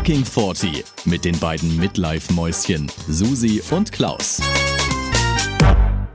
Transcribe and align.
Fucking 0.00 0.24
40 0.24 0.82
mit 1.04 1.26
den 1.26 1.38
beiden 1.38 1.76
Midlife-Mäuschen 1.76 2.90
Susi 3.06 3.62
und 3.70 3.92
Klaus. 3.92 4.40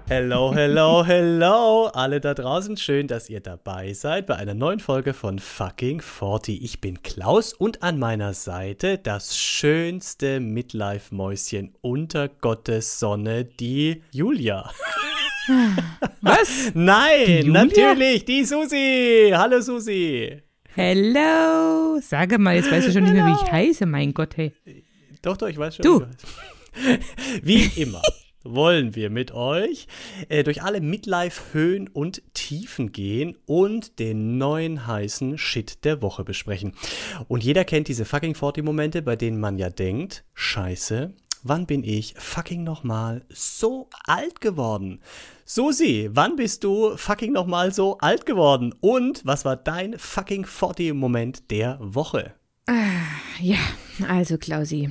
Hello, 0.08 0.51
hello, 0.55 1.05
hello, 1.05 1.91
alle 1.93 2.19
da 2.19 2.33
draußen. 2.33 2.77
Schön, 2.77 3.05
dass 3.05 3.29
ihr 3.29 3.41
dabei 3.41 3.93
seid 3.93 4.25
bei 4.25 4.37
einer 4.37 4.55
neuen 4.55 4.79
Folge 4.79 5.13
von 5.13 5.37
Fucking 5.37 6.01
40. 6.01 6.63
Ich 6.63 6.81
bin 6.81 7.03
Klaus 7.03 7.53
und 7.53 7.83
an 7.83 7.99
meiner 7.99 8.33
Seite 8.33 8.98
das 8.98 9.38
schönste 9.38 10.39
Midlife-Mäuschen 10.39 11.75
unter 11.81 12.27
Gottes 12.27 12.99
Sonne, 12.99 13.45
die 13.45 14.02
Julia. 14.09 14.71
Was? 16.21 16.71
Nein, 16.73 17.52
natürlich, 17.52 18.25
die 18.25 18.45
Susi. 18.45 19.31
Hallo 19.31 19.61
Susi. 19.61 20.41
Hello. 20.76 22.02
Sag 22.02 22.38
mal, 22.38 22.54
jetzt 22.54 22.70
weißt 22.70 22.89
du 22.89 22.92
schon 22.92 23.04
nicht 23.04 23.14
mehr, 23.14 23.25
wie 23.25 23.32
ich 23.32 23.50
heiße, 23.50 23.86
mein 23.86 24.14
Gott, 24.14 24.36
hey. 24.36 24.52
Doch, 25.21 25.38
doch, 25.38 25.47
ich 25.47 25.57
weiß 25.57 25.78
schon. 25.78 25.83
Du. 25.83 26.06
Wie 27.42 27.64
immer 27.82 28.02
wollen 28.43 28.93
wir 28.93 29.10
mit 29.10 29.32
euch 29.32 29.88
äh, 30.28 30.43
durch 30.43 30.61
alle 30.61 30.82
Midlife-Höhen 30.82 31.88
und 31.88 32.22
Tiefen 32.33 32.92
gehen 32.92 33.38
und 33.45 34.00
den 34.00 34.38
neuen 34.38 34.86
heißen 34.86 35.38
Shit 35.38 35.86
der 35.86 36.02
Woche 36.02 36.25
besprechen. 36.25 36.73
Und 37.30 37.44
jeder 37.44 37.64
kennt 37.64 37.88
diese 37.88 38.03
fucking 38.03 38.33
40-Momente, 38.33 39.02
bei 39.02 39.16
denen 39.16 39.39
man 39.39 39.58
ja 39.58 39.69
denkt, 39.69 40.25
scheiße, 40.33 41.14
wann 41.45 41.67
bin 41.67 41.83
ich 41.83 42.16
fucking 42.17 42.63
nochmal 42.63 43.23
so 43.30 43.88
alt 44.05 44.41
geworden? 44.41 44.99
Susi, 45.45 46.09
wann 46.11 46.35
bist 46.35 46.63
du 46.63 46.97
fucking 46.97 47.31
nochmal 47.31 47.71
so 47.71 47.99
alt 47.99 48.25
geworden? 48.25 48.73
Und 48.81 49.23
was 49.25 49.45
war 49.45 49.55
dein 49.55 49.97
fucking 49.97 50.45
40-Moment 50.45 51.52
der 51.52 51.77
Woche? 51.80 52.33
Ja, 53.39 53.59
also 54.08 54.39
Klausi. 54.39 54.89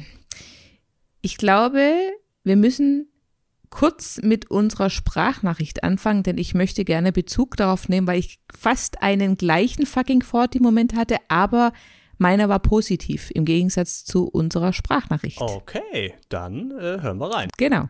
Ich 1.23 1.37
glaube, 1.39 1.93
wir 2.45 2.57
müssen 2.57 3.09
kurz 3.71 4.21
mit 4.23 4.49
unserer 4.49 4.91
Sprachnachricht 4.91 5.83
anfangen, 5.83 6.23
denn 6.23 6.39
ich 6.39 6.55
möchte 6.55 6.85
gerne 6.85 7.11
Bezug 7.11 7.57
darauf 7.57 7.89
nehmen, 7.89 8.07
weil 8.07 8.21
ich 8.21 8.39
fast 8.57 9.03
einen 9.03 9.37
gleichen 9.37 9.87
fucking 9.87 10.23
40-Moment 10.23 10.95
hatte, 10.95 11.17
aber 11.27 11.73
meiner 12.19 12.49
war 12.49 12.59
positiv 12.61 13.31
im 13.35 13.45
Gegensatz 13.45 14.05
zu 14.05 14.27
unserer 14.29 14.73
Sprachnachricht. 14.73 15.41
Okay, 15.41 16.15
dann 16.29 16.71
äh, 16.73 17.01
hören 17.01 17.19
wir 17.19 17.33
rein. 17.35 17.49
Genau. 17.57 17.89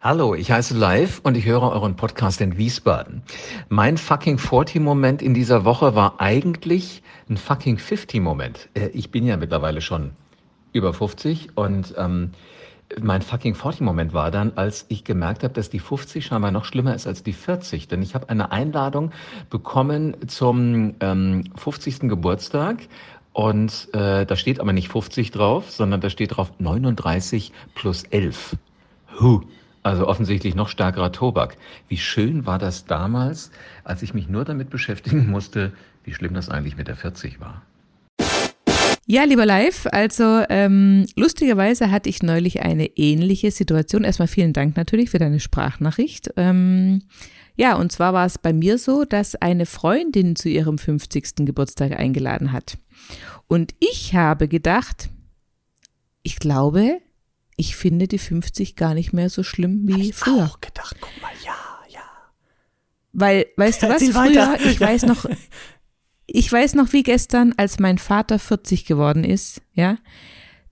Hallo, 0.00 0.34
ich 0.34 0.50
heiße 0.52 0.76
Live 0.76 1.20
und 1.24 1.36
ich 1.36 1.46
höre 1.46 1.62
euren 1.62 1.96
Podcast 1.96 2.40
in 2.40 2.56
Wiesbaden. 2.58 3.22
Mein 3.68 3.96
fucking 3.96 4.36
40-Moment 4.38 5.20
in 5.20 5.34
dieser 5.34 5.64
Woche 5.64 5.94
war 5.94 6.20
eigentlich 6.20 7.02
ein 7.28 7.36
fucking 7.36 7.78
50-Moment. 7.78 8.68
Äh, 8.74 8.88
Ich 8.92 9.10
bin 9.10 9.26
ja 9.26 9.36
mittlerweile 9.36 9.80
schon 9.80 10.12
über 10.72 10.92
50 10.92 11.56
und 11.56 11.94
ähm, 11.98 12.30
mein 13.00 13.22
fucking 13.22 13.54
40-Moment 13.54 14.12
war 14.12 14.30
dann, 14.30 14.52
als 14.56 14.86
ich 14.88 15.04
gemerkt 15.04 15.42
habe, 15.42 15.54
dass 15.54 15.70
die 15.70 15.78
50 15.78 16.24
scheinbar 16.24 16.50
noch 16.50 16.64
schlimmer 16.64 16.94
ist 16.94 17.06
als 17.06 17.22
die 17.22 17.32
40. 17.32 17.88
Denn 17.88 18.02
ich 18.02 18.14
habe 18.14 18.28
eine 18.28 18.52
Einladung 18.52 19.12
bekommen 19.50 20.16
zum 20.28 20.94
ähm, 21.00 21.44
50. 21.56 22.00
Geburtstag 22.08 22.88
und 23.32 23.88
äh, 23.92 24.24
da 24.24 24.36
steht 24.36 24.60
aber 24.60 24.72
nicht 24.72 24.88
50 24.88 25.30
drauf, 25.30 25.70
sondern 25.70 26.00
da 26.00 26.10
steht 26.10 26.36
drauf 26.36 26.52
39 26.58 27.52
plus 27.74 28.04
11. 28.04 28.56
Huh. 29.20 29.42
Also 29.82 30.08
offensichtlich 30.08 30.54
noch 30.54 30.68
stärkerer 30.68 31.12
Tobak. 31.12 31.56
Wie 31.88 31.98
schön 31.98 32.46
war 32.46 32.58
das 32.58 32.86
damals, 32.86 33.50
als 33.84 34.02
ich 34.02 34.14
mich 34.14 34.28
nur 34.28 34.44
damit 34.44 34.70
beschäftigen 34.70 35.30
musste, 35.30 35.72
wie 36.02 36.14
schlimm 36.14 36.34
das 36.34 36.48
eigentlich 36.48 36.76
mit 36.76 36.88
der 36.88 36.96
40 36.96 37.40
war. 37.40 37.62
Ja, 39.08 39.22
lieber 39.22 39.46
Live, 39.46 39.86
also 39.92 40.42
ähm, 40.48 41.06
lustigerweise 41.14 41.92
hatte 41.92 42.08
ich 42.08 42.24
neulich 42.24 42.62
eine 42.62 42.86
ähnliche 42.96 43.52
Situation. 43.52 44.02
Erstmal 44.02 44.26
vielen 44.26 44.52
Dank 44.52 44.76
natürlich 44.76 45.10
für 45.10 45.20
deine 45.20 45.38
Sprachnachricht. 45.38 46.30
Ähm, 46.36 47.02
ja, 47.54 47.76
und 47.76 47.92
zwar 47.92 48.12
war 48.12 48.26
es 48.26 48.36
bei 48.38 48.52
mir 48.52 48.78
so, 48.78 49.04
dass 49.04 49.36
eine 49.36 49.64
Freundin 49.64 50.34
zu 50.34 50.48
ihrem 50.48 50.76
50. 50.76 51.46
Geburtstag 51.46 51.92
eingeladen 51.92 52.50
hat. 52.50 52.78
Und 53.46 53.74
ich 53.78 54.14
habe 54.14 54.48
gedacht, 54.48 55.08
ich 56.24 56.40
glaube, 56.40 56.98
ich 57.56 57.76
finde 57.76 58.08
die 58.08 58.18
50 58.18 58.74
gar 58.74 58.94
nicht 58.94 59.12
mehr 59.12 59.30
so 59.30 59.44
schlimm 59.44 59.82
wie 59.86 60.12
früher. 60.12 60.46
Auch 60.46 60.60
gedacht, 60.60 60.96
guck 61.00 61.22
mal, 61.22 61.30
ja, 61.44 61.54
ja. 61.88 62.00
Weil, 63.12 63.46
weißt 63.56 63.84
du 63.84 63.86
was, 63.86 64.02
Erzähl 64.02 64.12
früher, 64.12 64.48
weiter. 64.48 64.66
ich 64.66 64.80
weiß 64.80 65.04
noch, 65.04 65.24
ich 66.26 66.50
weiß 66.50 66.74
noch 66.74 66.92
wie 66.92 67.02
gestern, 67.02 67.54
als 67.56 67.78
mein 67.78 67.98
Vater 67.98 68.38
40 68.38 68.84
geworden 68.84 69.24
ist, 69.24 69.62
ja, 69.74 69.96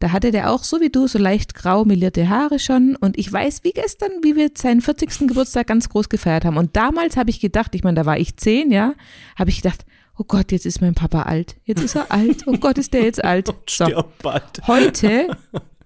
da 0.00 0.10
hatte 0.12 0.32
der 0.32 0.50
auch 0.50 0.65
so 0.65 0.81
wie 0.81 0.91
du 0.91 1.06
so 1.06 1.19
leicht 1.19 1.54
grau 1.54 1.84
melierte 1.84 2.28
Haare 2.28 2.59
schon 2.59 2.97
und 2.97 3.16
ich 3.19 3.32
weiß 3.32 3.62
wie 3.65 3.70
gestern, 3.72 4.10
wie 4.22 4.37
wir 4.37 4.50
seinen 4.56 4.82
40. 4.82 5.28
Geburtstag 5.28 5.69
ganz 5.69 5.88
groß 5.88 6.09
gefeiert 6.09 6.44
haben 6.44 6.56
und 6.56 6.76
damals 6.76 7.16
habe 7.16 7.31
ich 7.31 7.41
gedacht, 7.41 7.75
ich 7.75 7.84
meine, 7.84 7.94
da 8.00 8.04
war 8.06 8.19
ich 8.19 8.37
zehn, 8.37 8.70
ja, 8.70 8.94
habe 9.38 9.50
ich 9.50 9.62
gedacht, 9.62 9.87
oh 10.19 10.25
Gott, 10.26 10.53
jetzt 10.53 10.66
ist 10.66 10.81
mein 10.81 10.94
Papa 10.94 11.22
alt, 11.22 11.56
jetzt 11.65 11.82
ist 11.82 11.94
er 11.94 12.10
alt, 12.12 12.47
oh 12.47 12.56
Gott, 12.59 12.76
ist 12.78 12.92
der 12.92 13.03
jetzt 13.04 13.25
alt. 13.25 13.48
So, 13.69 13.86
Stirb 13.86 14.19
bald. 14.22 14.60
heute, 14.66 15.28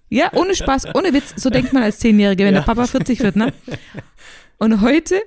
ja, 0.09 0.33
ohne 0.35 0.55
Spaß, 0.57 0.95
ohne 0.95 1.13
Witz, 1.13 1.35
so 1.37 1.51
denkt 1.51 1.73
man 1.73 1.83
als 1.83 1.99
Zehnjährige, 1.99 2.45
wenn 2.45 2.55
Ja. 2.55 2.61
der 2.61 2.67
Papa 2.67 2.87
40 2.87 3.21
wird, 3.21 3.37
ne? 3.37 3.53
Und 4.59 4.81
heute, 4.81 5.21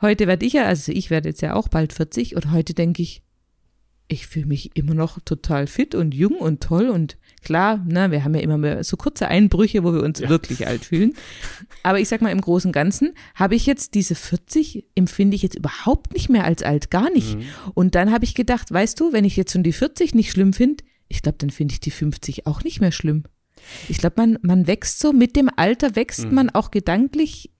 heute 0.00 0.26
werde 0.26 0.46
ich 0.46 0.54
ja, 0.54 0.64
also 0.64 0.90
ich 0.92 1.10
werde 1.10 1.28
jetzt 1.28 1.42
ja 1.42 1.54
auch 1.54 1.68
bald 1.68 1.92
40 1.92 2.34
und 2.36 2.50
heute 2.52 2.72
denke 2.72 3.02
ich, 3.02 3.22
ich 4.08 4.26
fühle 4.26 4.46
mich 4.46 4.74
immer 4.74 4.94
noch 4.94 5.20
total 5.20 5.66
fit 5.66 5.94
und 5.94 6.14
jung 6.14 6.36
und 6.36 6.62
toll 6.62 6.88
und 6.88 7.18
klar, 7.42 7.84
ne, 7.86 8.10
wir 8.10 8.24
haben 8.24 8.34
ja 8.34 8.40
immer 8.40 8.56
mehr 8.56 8.82
so 8.82 8.96
kurze 8.96 9.28
Einbrüche, 9.28 9.84
wo 9.84 9.92
wir 9.92 10.02
uns 10.02 10.20
wirklich 10.20 10.66
alt 10.66 10.86
fühlen. 10.86 11.12
Aber 11.82 12.00
ich 12.00 12.08
sag 12.08 12.22
mal, 12.22 12.30
im 12.30 12.40
Großen 12.40 12.70
und 12.70 12.72
Ganzen 12.72 13.12
habe 13.34 13.54
ich 13.54 13.66
jetzt 13.66 13.94
diese 13.94 14.14
40, 14.14 14.86
empfinde 14.94 15.36
ich 15.36 15.42
jetzt 15.42 15.56
überhaupt 15.56 16.14
nicht 16.14 16.30
mehr 16.30 16.44
als 16.44 16.62
alt, 16.62 16.90
gar 16.90 17.10
nicht. 17.10 17.36
Und 17.74 17.94
dann 17.94 18.10
habe 18.10 18.24
ich 18.24 18.34
gedacht, 18.34 18.72
weißt 18.72 18.98
du, 18.98 19.12
wenn 19.12 19.26
ich 19.26 19.36
jetzt 19.36 19.52
schon 19.52 19.62
die 19.62 19.72
40 19.72 20.14
nicht 20.14 20.30
schlimm 20.30 20.54
finde, 20.54 20.84
ich 21.08 21.22
glaube, 21.22 21.38
dann 21.38 21.50
finde 21.50 21.72
ich 21.72 21.80
die 21.80 21.90
50 21.90 22.46
auch 22.46 22.64
nicht 22.64 22.80
mehr 22.80 22.92
schlimm. 22.92 23.24
Ich 23.88 23.98
glaube, 23.98 24.14
man, 24.18 24.38
man 24.42 24.66
wächst 24.66 25.00
so, 25.00 25.12
mit 25.12 25.36
dem 25.36 25.50
Alter 25.54 25.96
wächst 25.96 26.30
man 26.30 26.48
auch 26.50 26.70
gedanklich, 26.70 27.50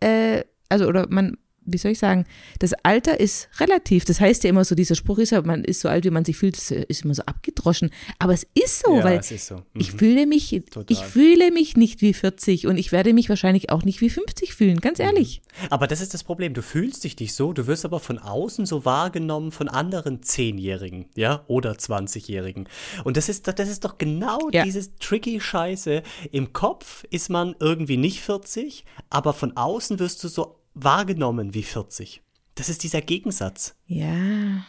äh, 0.00 0.44
also 0.68 0.86
oder 0.86 1.06
man, 1.10 1.36
wie 1.64 1.78
soll 1.78 1.92
ich 1.92 1.98
sagen, 1.98 2.24
das 2.58 2.72
Alter 2.82 3.20
ist 3.20 3.48
relativ. 3.60 4.04
Das 4.04 4.20
heißt 4.20 4.44
ja 4.44 4.50
immer 4.50 4.64
so, 4.64 4.74
dieser 4.74 4.94
Spruch 4.94 5.18
ist 5.18 5.30
ja, 5.30 5.42
man 5.42 5.64
ist 5.64 5.80
so 5.80 5.88
alt, 5.88 6.04
wie 6.04 6.10
man 6.10 6.24
sich 6.24 6.36
fühlt, 6.36 6.56
das 6.56 6.70
ist 6.70 7.04
immer 7.04 7.14
so 7.14 7.22
abgedroschen. 7.24 7.90
Aber 8.18 8.32
es 8.32 8.46
ist 8.54 8.82
so, 8.84 8.96
ja, 8.96 9.04
weil 9.04 9.18
ist 9.18 9.46
so. 9.46 9.62
ich 9.74 9.92
Mhm. 9.92 9.98
fühle 9.98 10.26
mich, 10.26 10.50
Total. 10.70 10.84
ich 10.88 10.98
fühle 11.00 11.50
mich 11.52 11.76
nicht 11.76 12.00
wie 12.02 12.12
40 12.14 12.66
und 12.66 12.76
ich 12.76 12.92
werde 12.92 13.12
mich 13.12 13.28
wahrscheinlich 13.28 13.70
auch 13.70 13.82
nicht 13.84 14.00
wie 14.00 14.10
50 14.10 14.54
fühlen, 14.54 14.80
ganz 14.80 14.98
ehrlich. 14.98 15.42
Aber 15.70 15.86
das 15.86 16.00
ist 16.00 16.14
das 16.14 16.24
Problem. 16.24 16.54
Du 16.54 16.62
fühlst 16.62 17.04
dich 17.04 17.18
nicht 17.18 17.34
so, 17.34 17.52
du 17.52 17.66
wirst 17.66 17.84
aber 17.84 18.00
von 18.00 18.18
außen 18.18 18.66
so 18.66 18.84
wahrgenommen 18.84 19.52
von 19.52 19.68
anderen 19.68 20.22
Zehnjährigen, 20.22 21.06
ja, 21.16 21.44
oder 21.46 21.72
20-Jährigen. 21.72 22.68
Und 23.04 23.16
das 23.16 23.28
ist, 23.28 23.46
das 23.46 23.68
ist 23.68 23.84
doch 23.84 23.98
genau 23.98 24.48
Ja. 24.52 24.64
dieses 24.64 24.94
tricky 24.98 25.40
Scheiße. 25.40 26.02
Im 26.32 26.52
Kopf 26.52 27.04
ist 27.10 27.28
man 27.30 27.54
irgendwie 27.60 27.96
nicht 27.96 28.20
40, 28.20 28.84
aber 29.10 29.32
von 29.32 29.56
außen 29.56 29.98
wirst 29.98 30.22
du 30.24 30.28
so 30.28 30.58
wahrgenommen 30.74 31.54
wie 31.54 31.62
40. 31.62 32.22
Das 32.54 32.68
ist 32.68 32.82
dieser 32.82 33.00
Gegensatz. 33.00 33.74
Ja. 33.86 34.64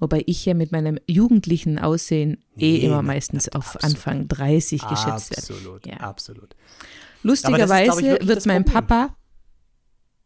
Wobei 0.00 0.22
ich 0.26 0.44
ja 0.44 0.54
mit 0.54 0.72
meinem 0.72 0.98
jugendlichen 1.06 1.78
Aussehen 1.78 2.38
eh 2.56 2.72
Nee, 2.72 2.76
immer 2.78 3.02
meistens 3.02 3.48
auf 3.48 3.76
absolut. 3.76 3.84
Anfang 3.96 4.28
30 4.28 4.82
geschätzt 4.82 5.30
werde. 5.30 5.42
Absolut, 5.54 5.86
Ja. 5.86 5.96
absolut. 5.98 6.56
Lustigerweise 7.22 8.02
glaub 8.02 8.20
ich, 8.20 8.26
wird 8.28 8.46
mein 8.46 8.64
Problem. 8.64 8.86
Papa, 8.86 9.16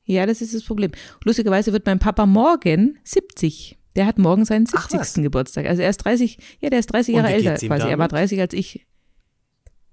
ja, 0.05 0.27
das 0.27 0.41
ist 0.41 0.55
das 0.55 0.62
Problem. 0.65 0.91
Lustigerweise 1.25 1.72
wird 1.72 1.87
mein 1.87 1.99
Papa 1.99 2.27
morgen 2.27 2.99
70. 3.05 3.78
Der 3.94 4.06
hat 4.06 4.19
morgen 4.19 4.44
seinen 4.44 4.66
Ach, 4.72 4.88
70. 4.88 4.99
was? 5.00 5.15
Geburtstag. 5.15 5.66
Also 5.66 5.82
er 5.82 5.91
ist 5.91 5.99
30, 5.99 6.38
ja, 6.61 6.71
der 6.71 6.78
ist 6.78 6.87
30 6.87 7.15
Und 7.15 7.21
Jahre 7.21 7.34
älter 7.34 7.55
quasi. 7.55 7.87
Er 7.88 7.99
war 7.99 8.09
damit? 8.09 8.12
30 8.12 8.41
als 8.41 8.55
ich. 8.55 8.87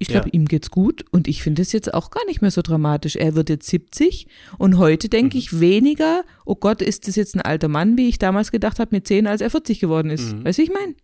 Ich 0.02 0.08
glaube, 0.08 0.28
Ja. 0.30 0.34
ihm 0.34 0.46
geht's 0.46 0.72
gut 0.72 1.06
und 1.12 1.28
ich 1.28 1.44
finde 1.44 1.62
es 1.62 1.72
jetzt 1.74 1.94
auch 1.94 2.10
gar 2.10 2.26
nicht 2.26 2.42
mehr 2.42 2.52
so 2.52 2.62
dramatisch. 2.62 3.16
Er 3.18 3.36
wird 3.36 3.50
jetzt 3.50 3.68
70 3.68 4.28
und 4.58 4.78
heute 4.78 5.10
denke 5.10 5.36
Mhm. 5.36 5.40
ich 5.40 5.60
weniger, 5.60 6.24
oh 6.46 6.56
Gott, 6.56 6.82
ist 6.82 7.08
das 7.08 7.16
jetzt 7.18 7.36
ein 7.36 7.42
alter 7.42 7.68
Mann, 7.68 7.98
wie 7.98 8.08
ich 8.10 8.18
damals 8.18 8.52
gedacht 8.52 8.80
habe 8.80 8.96
mit 8.96 9.06
10, 9.08 9.28
als 9.28 9.42
er 9.42 9.50
40 9.50 9.80
geworden 9.80 10.10
ist. 10.10 10.42
Weißt 10.44 10.58
du, 10.58 10.64
ich 10.64 10.72
meine? 10.72 10.96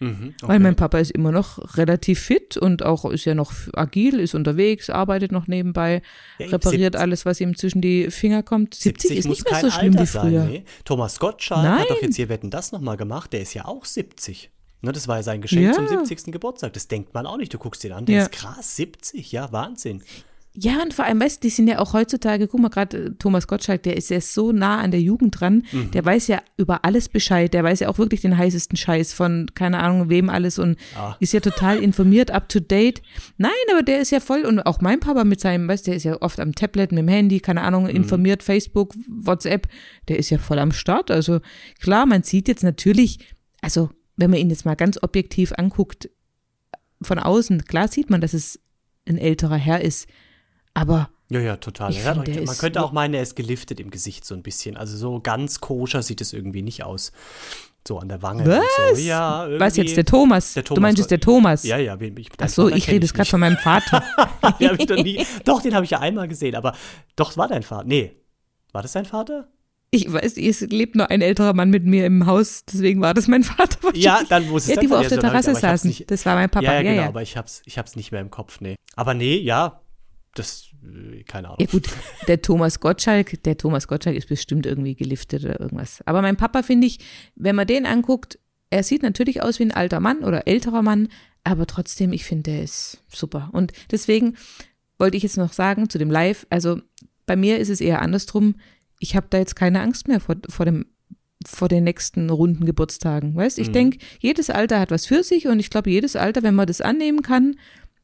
Mhm, 0.00 0.34
Weil 0.42 0.56
okay. 0.56 0.58
mein 0.58 0.76
Papa 0.76 0.98
ist 0.98 1.12
immer 1.12 1.30
noch 1.30 1.76
relativ 1.76 2.18
fit 2.20 2.56
und 2.56 2.82
auch 2.84 3.04
ist 3.10 3.24
ja 3.26 3.34
noch 3.34 3.52
agil, 3.74 4.18
ist 4.18 4.34
unterwegs, 4.34 4.90
arbeitet 4.90 5.30
noch 5.30 5.46
nebenbei, 5.46 6.02
Ja, 6.38 6.46
repariert 6.48 6.94
70 6.94 7.00
alles, 7.00 7.24
was 7.26 7.40
ihm 7.40 7.56
zwischen 7.56 7.80
die 7.80 8.10
Finger 8.10 8.42
kommt. 8.42 8.74
70, 8.74 9.18
ist 9.18 9.26
muss 9.26 9.38
nicht 9.38 9.50
mehr 9.50 9.60
so 9.60 9.70
schlimm 9.70 9.96
Alter 9.96 10.02
wie 10.02 10.06
früher. 10.06 10.40
Sein, 10.42 10.50
nee. 10.50 10.64
Thomas 10.84 11.18
Gottschalk 11.20 11.64
hat 11.66 11.84
doch 11.88 11.94
Nein. 11.96 11.98
jetzt 12.02 12.16
hier 12.16 12.28
Wetten 12.28 12.50
das 12.50 12.72
nochmal 12.72 12.96
gemacht. 12.96 13.32
Der 13.32 13.40
ist 13.42 13.54
ja 13.54 13.64
auch 13.66 13.84
70. 13.84 14.50
Ne, 14.84 14.92
das 14.92 15.08
war 15.08 15.16
ja 15.16 15.22
sein 15.22 15.40
Geschenk 15.40 15.64
Ja. 15.64 15.72
zum 15.72 15.88
70. 15.88 16.32
Geburtstag. 16.32 16.72
Das 16.74 16.88
denkt 16.88 17.14
man 17.14 17.26
auch 17.26 17.36
nicht. 17.38 17.52
Du 17.54 17.58
guckst 17.58 17.82
ihn 17.84 17.92
an, 17.92 18.04
Ja. 18.06 18.20
denkst, 18.24 18.38
krass, 18.38 18.76
70, 18.76 19.32
ja, 19.32 19.50
Wahnsinn. 19.50 20.02
Ja, 20.56 20.80
und 20.84 20.94
vor 20.94 21.04
allem, 21.04 21.18
weißt 21.20 21.42
du, 21.42 21.48
die 21.48 21.50
sind 21.50 21.66
ja 21.66 21.80
auch 21.80 21.94
heutzutage, 21.94 22.46
guck 22.46 22.60
mal, 22.60 22.68
gerade 22.68 23.18
Thomas 23.18 23.48
Gottschalk, 23.48 23.82
der 23.82 23.96
ist 23.96 24.08
ja 24.10 24.20
so 24.20 24.52
nah 24.52 24.78
an 24.78 24.92
der 24.92 25.00
Jugend 25.00 25.40
dran, 25.40 25.64
Mhm. 25.72 25.90
der 25.90 26.04
weiß 26.04 26.28
ja 26.28 26.42
über 26.56 26.84
alles 26.84 27.08
Bescheid, 27.08 27.52
der 27.52 27.64
weiß 27.64 27.80
ja 27.80 27.88
auch 27.88 27.98
wirklich 27.98 28.20
den 28.20 28.38
heißesten 28.38 28.76
Scheiß 28.76 29.14
von 29.14 29.46
keine 29.56 29.80
Ahnung 29.80 30.10
wem 30.10 30.30
alles 30.30 30.60
und 30.60 30.76
Ah. 30.96 31.16
ist 31.18 31.32
ja 31.32 31.40
total 31.40 31.78
informiert, 31.78 32.30
up 32.30 32.48
to 32.48 32.60
date. 32.60 33.02
Nein, 33.36 33.50
aber 33.72 33.82
der 33.82 33.98
ist 34.00 34.12
ja 34.12 34.20
voll, 34.20 34.44
und 34.44 34.60
auch 34.60 34.80
mein 34.80 35.00
Papa 35.00 35.24
mit 35.24 35.40
seinem, 35.40 35.66
weißt 35.66 35.88
du, 35.88 35.90
der 35.90 35.96
ist 35.96 36.04
ja 36.04 36.22
oft 36.22 36.38
am 36.38 36.54
Tablet, 36.54 36.92
mit 36.92 37.00
dem 37.00 37.08
Handy, 37.08 37.40
keine 37.40 37.62
Ahnung, 37.62 37.88
informiert, 37.88 38.44
Facebook, 38.44 38.94
WhatsApp, 39.08 39.66
der 40.06 40.20
ist 40.20 40.30
ja 40.30 40.38
voll 40.38 40.60
am 40.60 40.70
Start. 40.70 41.10
Also 41.10 41.40
klar, 41.80 42.06
man 42.06 42.22
sieht 42.22 42.46
jetzt 42.46 42.62
natürlich, 42.62 43.18
also 43.60 43.90
wenn 44.16 44.30
man 44.30 44.38
ihn 44.40 44.50
jetzt 44.50 44.64
mal 44.64 44.76
ganz 44.76 44.98
objektiv 45.02 45.52
anguckt, 45.56 46.08
von 47.02 47.18
außen, 47.18 47.64
klar 47.64 47.88
sieht 47.88 48.10
man, 48.10 48.20
dass 48.20 48.32
es 48.34 48.60
ein 49.08 49.18
älterer 49.18 49.56
Herr 49.56 49.80
ist, 49.82 50.08
aber 50.72 51.10
Ja, 51.30 51.40
ja, 51.40 51.56
total. 51.56 51.90
Ich 51.90 52.04
hat 52.04 52.14
find, 52.24 52.28
man 52.36 52.44
ist 52.54 52.58
könnte 52.58 52.82
auch 52.82 52.92
meinen, 52.92 53.14
er 53.14 53.22
ist 53.22 53.36
geliftet 53.36 53.80
im 53.80 53.90
Gesicht 53.90 54.24
so 54.24 54.34
ein 54.34 54.42
bisschen. 54.42 54.76
Also 54.76 54.96
so 54.96 55.20
ganz 55.20 55.60
koscher 55.60 56.02
sieht 56.02 56.20
es 56.20 56.32
irgendwie 56.32 56.62
nicht 56.62 56.84
aus. 56.84 57.12
So 57.86 57.98
an 57.98 58.08
der 58.08 58.22
Wange. 58.22 58.46
Was? 58.46 58.64
Und 58.90 58.96
so. 58.96 59.02
Ja, 59.02 59.46
was 59.58 59.76
jetzt 59.76 59.94
der 59.96 60.06
Thomas? 60.06 60.54
Der 60.54 60.62
Du 60.62 60.68
Thomas 60.68 60.80
meinst 60.82 60.98
war- 60.98 61.02
jetzt 61.02 61.10
der 61.10 61.20
Thomas? 61.20 61.64
Ja, 61.64 61.76
ja. 61.76 61.98
Ich, 62.00 62.30
Ach 62.40 62.48
so, 62.48 62.70
ich 62.70 62.88
rede 62.88 63.04
jetzt 63.04 63.12
gerade 63.12 63.28
von 63.28 63.40
meinem 63.40 63.58
Vater. 63.58 64.02
den 64.58 64.70
hab 64.70 64.80
ich 64.80 64.86
doch, 64.86 64.96
nie, 65.02 65.26
doch, 65.44 65.60
den 65.60 65.74
habe 65.74 65.84
ich 65.84 65.90
ja 65.90 66.00
einmal 66.00 66.26
gesehen. 66.26 66.54
Aber 66.54 66.74
doch, 67.16 67.36
war 67.36 67.48
dein 67.48 67.62
Vater. 67.62 67.84
Nee. 67.84 68.16
War 68.72 68.80
das 68.80 68.92
dein 68.92 69.04
Vater? 69.04 69.48
Ich 69.94 70.12
weiß, 70.12 70.36
es 70.36 70.60
lebt 70.62 70.94
nur 70.96 71.10
ein 71.10 71.20
älterer 71.20 71.52
Mann 71.54 71.70
mit 71.70 71.84
mir 71.84 72.06
im 72.06 72.26
Haus, 72.26 72.64
deswegen 72.64 73.00
war 73.00 73.14
das 73.14 73.28
mein 73.28 73.42
Vater. 73.44 73.78
Ja, 73.94 74.22
dann 74.28 74.48
muss 74.48 74.64
es 74.68 74.74
Ja, 74.74 74.80
die, 74.80 74.90
wo 74.90 74.94
auf 74.96 75.02
der 75.08 75.10
Ja, 75.10 75.16
so, 75.16 75.20
dann 75.22 75.30
hab 75.32 75.38
ich- 75.40 75.44
Terrasse 75.46 75.60
saßen. 75.60 75.88
nicht- 75.88 76.10
das 76.10 76.26
war 76.26 76.34
mein 76.34 76.50
Papa. 76.50 76.64
Ja, 76.66 76.72
ja, 76.74 76.80
ja, 76.80 76.90
genau, 76.90 77.02
ja. 77.02 77.08
aber 77.08 77.22
ich 77.22 77.36
hab's, 77.36 77.62
ich 77.64 77.78
hab's 77.78 77.96
nicht 77.96 78.12
mehr 78.12 78.20
im 78.20 78.30
Kopf, 78.30 78.60
nee. 78.60 78.76
Aber 78.96 79.14
nee, 79.14 79.36
ja, 79.38 79.80
das, 80.34 80.70
äh, 80.82 81.22
keine 81.22 81.48
Ahnung. 81.48 81.58
Ja 81.60 81.66
gut, 81.66 81.88
der 82.28 82.42
Thomas 82.42 82.80
Gottschalk, 82.80 83.42
der 83.44 83.56
Thomas 83.56 83.86
Gottschalk 83.88 84.16
ist 84.16 84.28
bestimmt 84.28 84.66
irgendwie 84.66 84.94
geliftet 84.96 85.44
oder 85.44 85.60
irgendwas. 85.60 86.00
Aber 86.06 86.22
mein 86.22 86.36
Papa 86.36 86.62
finde 86.62 86.86
ich, 86.88 86.98
wenn 87.36 87.54
man 87.56 87.66
den 87.66 87.86
anguckt, 87.86 88.38
er 88.70 88.82
sieht 88.82 89.02
natürlich 89.02 89.42
aus 89.42 89.58
wie 89.60 89.64
ein 89.64 89.72
alter 89.72 90.00
Mann 90.00 90.24
oder 90.24 90.48
älterer 90.48 90.82
Mann, 90.82 91.08
aber 91.44 91.66
trotzdem, 91.66 92.12
ich 92.12 92.24
finde, 92.24 92.50
der 92.50 92.62
ist 92.64 92.98
super. 93.08 93.50
Und 93.52 93.72
deswegen 93.92 94.36
wollte 94.98 95.16
ich 95.16 95.22
jetzt 95.22 95.36
noch 95.36 95.52
sagen 95.52 95.88
zu 95.88 95.98
dem 95.98 96.10
Live, 96.10 96.46
also 96.50 96.80
bei 97.26 97.36
mir 97.36 97.58
ist 97.58 97.68
es 97.68 97.80
eher 97.80 98.02
andersrum. 98.02 98.56
Ich 99.04 99.14
habe 99.16 99.26
da 99.28 99.36
jetzt 99.36 99.54
keine 99.54 99.80
Angst 99.82 100.08
mehr 100.08 100.18
vor, 100.18 100.36
vor 100.48 100.64
dem 100.64 100.86
vor 101.46 101.68
den 101.68 101.84
nächsten 101.84 102.30
runden 102.30 102.64
Geburtstagen. 102.64 103.36
Weißt, 103.36 103.58
ich 103.58 103.68
Mhm. 103.68 103.72
denke, 103.74 103.98
jedes 104.18 104.48
Alter 104.48 104.80
hat 104.80 104.90
was 104.90 105.04
für 105.04 105.22
sich 105.22 105.46
und 105.46 105.60
ich 105.60 105.68
glaube, 105.68 105.90
jedes 105.90 106.16
Alter, 106.16 106.42
wenn 106.42 106.54
man 106.54 106.66
das 106.66 106.80
annehmen 106.80 107.20
kann, 107.20 107.56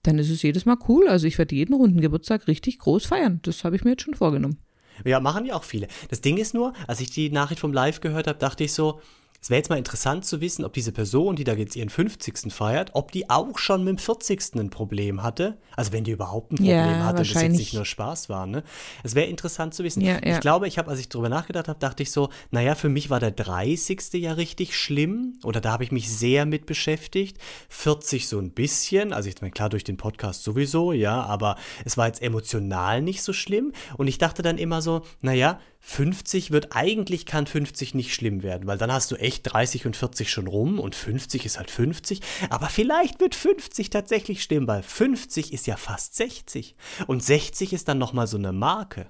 dann 0.02 0.18
ist 0.18 0.28
es 0.28 0.42
jedes 0.42 0.66
Mal 0.66 0.76
cool. 0.88 1.08
Also 1.08 1.26
ich 1.26 1.38
werde 1.38 1.54
jeden 1.54 1.72
runden 1.72 2.02
Geburtstag 2.02 2.46
richtig 2.48 2.78
groß 2.80 3.06
feiern. 3.06 3.40
Das 3.42 3.64
habe 3.64 3.76
ich 3.76 3.84
mir 3.84 3.92
jetzt 3.92 4.02
schon 4.02 4.12
vorgenommen. 4.14 4.58
Ja, 5.06 5.20
machen 5.20 5.46
ja 5.46 5.54
auch 5.54 5.64
viele. 5.64 5.88
Das 6.10 6.20
Ding 6.20 6.36
ist 6.36 6.52
nur, 6.52 6.74
als 6.86 7.00
ich 7.00 7.10
die 7.12 7.30
Nachricht 7.30 7.60
vom 7.60 7.72
Live 7.72 8.00
gehört 8.02 8.26
habe, 8.26 8.38
dachte 8.38 8.64
ich 8.64 8.74
so, 8.74 9.00
es 9.42 9.48
wäre 9.48 9.58
jetzt 9.58 9.70
mal 9.70 9.78
interessant 9.78 10.26
zu 10.26 10.42
wissen, 10.42 10.66
ob 10.66 10.74
diese 10.74 10.92
Person, 10.92 11.34
die 11.34 11.44
da 11.44 11.54
jetzt 11.54 11.74
ihren 11.74 11.88
50. 11.88 12.52
feiert, 12.52 12.90
ob 12.92 13.10
die 13.10 13.30
auch 13.30 13.56
schon 13.56 13.84
mit 13.84 13.96
dem 13.96 13.98
40. 13.98 14.56
ein 14.56 14.68
Problem 14.68 15.22
hatte. 15.22 15.56
Also 15.76 15.92
wenn 15.92 16.04
die 16.04 16.10
überhaupt 16.10 16.52
ein 16.52 16.56
Problem 16.56 16.68
Ja, 16.68 17.04
hatte 17.04 17.22
das 17.22 17.32
jetzt 17.32 17.56
nicht 17.56 17.72
nur 17.72 17.86
Spaß 17.86 18.28
war. 18.28 18.46
Ne? 18.46 18.62
Es 19.02 19.14
wäre 19.14 19.28
interessant 19.28 19.72
zu 19.72 19.82
wissen. 19.82 20.02
Ja, 20.02 20.18
Ich 20.18 20.28
ja. 20.28 20.38
glaube, 20.40 20.68
ich 20.68 20.76
habe, 20.76 20.90
als 20.90 21.00
ich 21.00 21.08
drüber 21.08 21.30
nachgedacht 21.30 21.68
habe, 21.68 21.78
dachte 21.78 22.02
ich 22.02 22.10
so, 22.10 22.28
naja, 22.50 22.74
für 22.74 22.90
mich 22.90 23.08
war 23.08 23.18
der 23.18 23.30
30. 23.30 24.12
ja 24.14 24.34
richtig 24.34 24.76
schlimm. 24.76 25.38
Oder 25.42 25.62
da 25.62 25.72
habe 25.72 25.84
ich 25.84 25.92
mich 25.92 26.10
sehr 26.10 26.44
mit 26.44 26.66
beschäftigt. 26.66 27.38
40 27.70 28.28
so 28.28 28.38
ein 28.38 28.50
bisschen. 28.50 29.14
Also 29.14 29.30
ich 29.30 29.40
meine, 29.40 29.52
klar, 29.52 29.70
durch 29.70 29.84
den 29.84 29.96
Podcast 29.96 30.44
sowieso, 30.44 30.92
ja, 30.92 31.22
aber 31.22 31.56
es 31.86 31.96
war 31.96 32.08
jetzt 32.08 32.20
emotional 32.20 33.00
nicht 33.00 33.22
so 33.22 33.32
schlimm. 33.32 33.72
Und 33.96 34.06
ich 34.06 34.18
dachte 34.18 34.42
dann 34.42 34.58
immer 34.58 34.82
so, 34.82 35.00
naja, 35.22 35.60
50 35.82 36.50
wird 36.50 36.76
eigentlich 36.76 37.24
kann 37.24 37.46
50 37.46 37.94
nicht 37.94 38.14
schlimm 38.14 38.42
werden, 38.42 38.66
weil 38.66 38.76
dann 38.76 38.92
hast 38.92 39.10
du 39.10 39.16
echt 39.16 39.29
30 39.42 39.86
und 39.86 39.96
40 39.96 40.30
schon 40.30 40.46
rum 40.46 40.78
und 40.78 40.94
50 40.94 41.46
ist 41.46 41.58
halt 41.58 41.70
50. 41.70 42.20
Aber 42.50 42.66
vielleicht 42.66 43.20
wird 43.20 43.34
50 43.34 43.90
tatsächlich 43.90 44.42
schlimm, 44.42 44.66
weil 44.66 44.82
50 44.82 45.52
ist 45.52 45.66
ja 45.66 45.76
fast 45.76 46.16
60 46.16 46.74
und 47.06 47.22
60 47.22 47.72
ist 47.72 47.88
dann 47.88 47.98
nochmal 47.98 48.26
so 48.26 48.36
eine 48.36 48.52
Marke. 48.52 49.06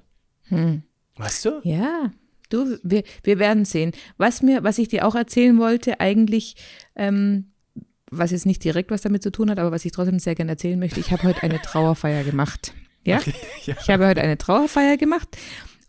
Weißt 1.16 1.44
du? 1.44 1.60
Ja, 1.64 2.10
du, 2.48 2.78
wir, 2.82 3.02
wir 3.22 3.38
werden 3.38 3.64
sehen. 3.64 3.92
Was 4.18 4.42
mir, 4.42 4.64
was 4.64 4.78
ich 4.78 4.88
dir 4.88 5.06
auch 5.06 5.14
erzählen 5.14 5.58
wollte, 5.58 6.00
eigentlich, 6.00 6.56
ähm, 6.96 7.52
was 8.10 8.32
jetzt 8.32 8.46
nicht 8.46 8.62
direkt 8.64 8.90
was 8.90 9.02
damit 9.02 9.22
zu 9.22 9.30
tun 9.30 9.50
hat, 9.50 9.58
aber 9.58 9.72
was 9.72 9.84
ich 9.84 9.92
trotzdem 9.92 10.18
sehr 10.18 10.34
gerne 10.34 10.52
erzählen 10.52 10.78
möchte, 10.78 11.00
ich 11.00 11.12
habe 11.12 11.22
heute 11.22 11.42
eine 11.42 11.60
Trauerfeier 11.60 12.24
gemacht. 12.24 12.72
Ja? 13.04 13.20
Ja. 13.66 13.74
Ich 13.78 13.90
habe 13.90 14.06
heute 14.06 14.22
eine 14.22 14.38
Trauerfeier 14.38 14.96
gemacht 14.96 15.36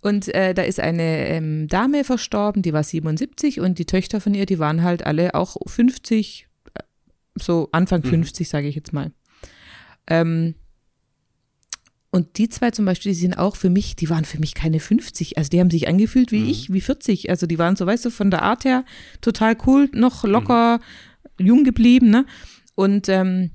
und 0.02 0.34
äh, 0.34 0.54
da 0.54 0.64
ist 0.64 0.80
eine 0.80 1.28
ähm, 1.28 1.68
Dame 1.68 2.04
verstorben, 2.04 2.64
die 2.64 2.74
war 2.74 2.84
77 2.84 3.60
und 3.60 3.78
die 3.78 3.86
Töchter 3.86 4.20
von 4.20 4.34
ihr, 4.34 4.48
die 4.48 4.60
waren 4.60 4.82
halt 4.82 5.06
alle 5.06 5.36
auch 5.36 5.58
50, 5.66 6.48
äh, 6.74 6.80
so 7.36 7.70
Anfang 7.72 8.04
50, 8.04 8.50
sage 8.50 8.68
ich 8.68 8.76
jetzt 8.76 8.94
mal. 8.94 9.12
Ähm, 10.08 10.56
und 12.10 12.38
die 12.38 12.50
zwei 12.50 12.72
zum 12.72 12.86
Beispiel, 12.86 13.14
die 13.14 13.20
sind 13.20 13.36
auch 13.36 13.56
für 13.56 13.70
mich, 13.70 13.96
die 13.96 14.10
waren 14.10 14.26
für 14.26 14.40
mich 14.40 14.54
keine 14.54 14.82
50. 14.82 15.38
Also 15.38 15.50
die 15.50 15.62
haben 15.62 15.70
sich 15.70 15.88
angefühlt 15.88 16.34
wie 16.34 16.52
ich, 16.52 16.74
wie 16.74 16.82
40. 16.82 17.30
Also 17.30 17.48
die 17.48 17.58
waren 17.58 17.78
so, 17.78 17.86
weißt 17.86 18.04
du, 18.04 18.10
von 18.10 18.30
der 18.30 18.42
Art 18.42 18.66
her 18.66 18.84
total 19.22 19.56
cool, 19.66 19.90
noch 19.94 20.26
locker, 20.26 20.82
jung 21.40 21.64
geblieben, 21.64 22.10
ne? 22.10 22.26
Und 22.76 23.08
ähm, 23.08 23.52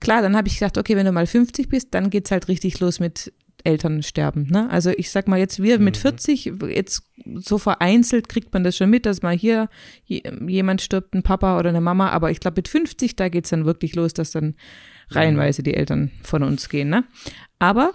klar, 0.00 0.22
dann 0.22 0.36
habe 0.36 0.48
ich 0.48 0.54
gedacht, 0.54 0.76
okay, 0.76 0.96
wenn 0.96 1.06
du 1.06 1.12
mal 1.12 1.26
50 1.26 1.68
bist, 1.68 1.94
dann 1.94 2.10
geht's 2.10 2.32
halt 2.32 2.48
richtig 2.48 2.80
los 2.80 2.98
mit 2.98 3.32
Elternsterben, 3.64 4.46
ne? 4.48 4.68
Also 4.70 4.90
ich 4.96 5.10
sag 5.10 5.28
mal 5.28 5.38
jetzt, 5.38 5.62
wir 5.62 5.78
mit 5.78 5.96
40, 5.96 6.52
jetzt 6.68 7.02
so 7.36 7.58
vereinzelt 7.58 8.28
kriegt 8.28 8.52
man 8.52 8.64
das 8.64 8.76
schon 8.76 8.90
mit, 8.90 9.06
dass 9.06 9.22
mal 9.22 9.36
hier 9.36 9.68
je- 10.04 10.22
jemand 10.46 10.80
stirbt, 10.82 11.14
ein 11.14 11.22
Papa 11.22 11.58
oder 11.58 11.68
eine 11.70 11.80
Mama, 11.80 12.10
aber 12.10 12.30
ich 12.30 12.40
glaube 12.40 12.56
mit 12.58 12.68
50, 12.68 13.16
da 13.16 13.28
geht's 13.28 13.50
dann 13.50 13.64
wirklich 13.64 13.94
los, 13.94 14.12
dass 14.14 14.30
dann 14.30 14.54
reihenweise 15.10 15.62
die 15.62 15.74
Eltern 15.74 16.10
von 16.22 16.42
uns 16.42 16.68
gehen, 16.68 16.88
ne? 16.88 17.04
Aber 17.58 17.92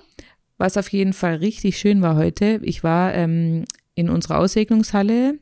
was 0.57 0.77
auf 0.77 0.89
jeden 0.89 1.13
Fall 1.13 1.35
richtig 1.35 1.77
schön 1.77 2.01
war 2.01 2.15
heute, 2.15 2.59
ich 2.63 2.83
war 2.83 3.13
ähm, 3.13 3.65
in 3.95 4.09
unserer 4.09 4.37
Aussegnungshalle, 4.39 5.39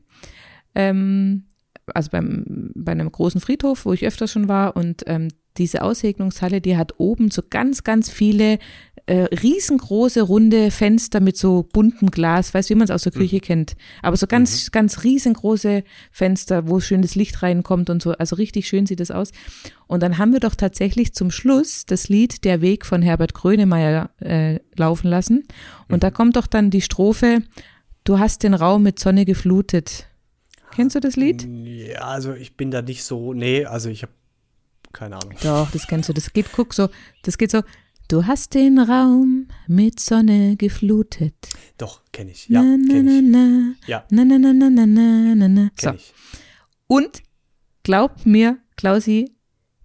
ähm, 0.74 1.44
also 1.92 2.10
beim, 2.10 2.70
bei 2.74 2.92
einem 2.92 3.10
großen 3.12 3.40
Friedhof, 3.40 3.84
wo 3.84 3.92
ich 3.92 4.06
öfter 4.06 4.26
schon 4.28 4.48
war 4.48 4.76
und 4.76 5.02
ähm, 5.06 5.28
diese 5.56 5.82
Aussegnungshalle, 5.82 6.60
die 6.60 6.76
hat 6.76 6.94
oben 6.98 7.30
so 7.30 7.42
ganz, 7.48 7.84
ganz 7.84 8.10
viele 8.10 8.58
äh, 9.06 9.24
riesengroße 9.24 10.22
runde 10.22 10.70
Fenster 10.70 11.20
mit 11.20 11.36
so 11.36 11.62
buntem 11.62 12.10
Glas, 12.10 12.54
weißt 12.54 12.70
du, 12.70 12.74
wie 12.74 12.78
man 12.78 12.84
es 12.86 12.90
aus 12.90 13.02
der 13.02 13.12
Küche 13.12 13.40
kennt. 13.40 13.76
Aber 14.02 14.16
so 14.16 14.26
ganz, 14.26 14.70
ganz 14.70 15.04
riesengroße 15.04 15.84
Fenster, 16.10 16.68
wo 16.68 16.80
schönes 16.80 17.14
Licht 17.14 17.42
reinkommt 17.42 17.90
und 17.90 18.02
so. 18.02 18.12
Also 18.12 18.36
richtig 18.36 18.66
schön 18.66 18.86
sieht 18.86 19.00
es 19.00 19.10
aus. 19.10 19.30
Und 19.86 20.02
dann 20.02 20.16
haben 20.16 20.32
wir 20.32 20.40
doch 20.40 20.54
tatsächlich 20.54 21.12
zum 21.12 21.30
Schluss 21.30 21.84
das 21.84 22.08
Lied 22.08 22.44
Der 22.44 22.62
Weg 22.62 22.86
von 22.86 23.02
Herbert 23.02 23.34
Grönemeyer 23.34 24.10
äh, 24.20 24.60
laufen 24.74 25.08
lassen. 25.08 25.44
Und 25.88 26.02
da 26.02 26.10
kommt 26.10 26.36
doch 26.36 26.46
dann 26.46 26.70
die 26.70 26.80
Strophe, 26.80 27.42
du 28.04 28.18
hast 28.18 28.42
den 28.42 28.54
Raum 28.54 28.82
mit 28.82 28.98
Sonne 28.98 29.26
geflutet. 29.26 30.06
Kennst 30.74 30.96
du 30.96 31.00
das 31.00 31.16
Lied? 31.16 31.46
Ja, 31.46 32.06
also 32.06 32.32
ich 32.32 32.56
bin 32.56 32.70
da 32.70 32.80
nicht 32.80 33.04
so, 33.04 33.34
nee, 33.34 33.66
also 33.66 33.90
ich 33.90 34.02
habe 34.02 34.12
keine 34.92 35.16
Ahnung. 35.16 35.34
Doch, 35.42 35.70
das 35.72 35.86
kennst 35.86 36.08
du. 36.08 36.14
Das 36.14 36.32
geht, 36.32 36.46
guck 36.52 36.72
so, 36.72 36.88
das 37.22 37.36
geht 37.36 37.50
so. 37.50 37.62
Du 38.08 38.26
hast 38.26 38.54
den 38.54 38.78
Raum 38.78 39.48
mit 39.66 39.98
Sonne 39.98 40.56
geflutet. 40.56 41.34
Doch, 41.78 42.02
kenne 42.12 42.32
ich. 42.32 42.48
Ja, 42.48 42.60
kenne 42.60 43.18
ich. 43.18 43.22
Na, 43.22 43.74
ja. 43.86 44.04
Na, 44.10 44.24
na, 44.26 44.38
na, 44.38 44.52
na, 44.52 44.68
na, 44.70 45.34
na, 45.34 45.48
na. 45.48 45.70
So. 45.80 45.92
Ich. 45.92 46.12
Und 46.86 47.22
glaub 47.82 48.26
mir, 48.26 48.58
Klausi, 48.76 49.33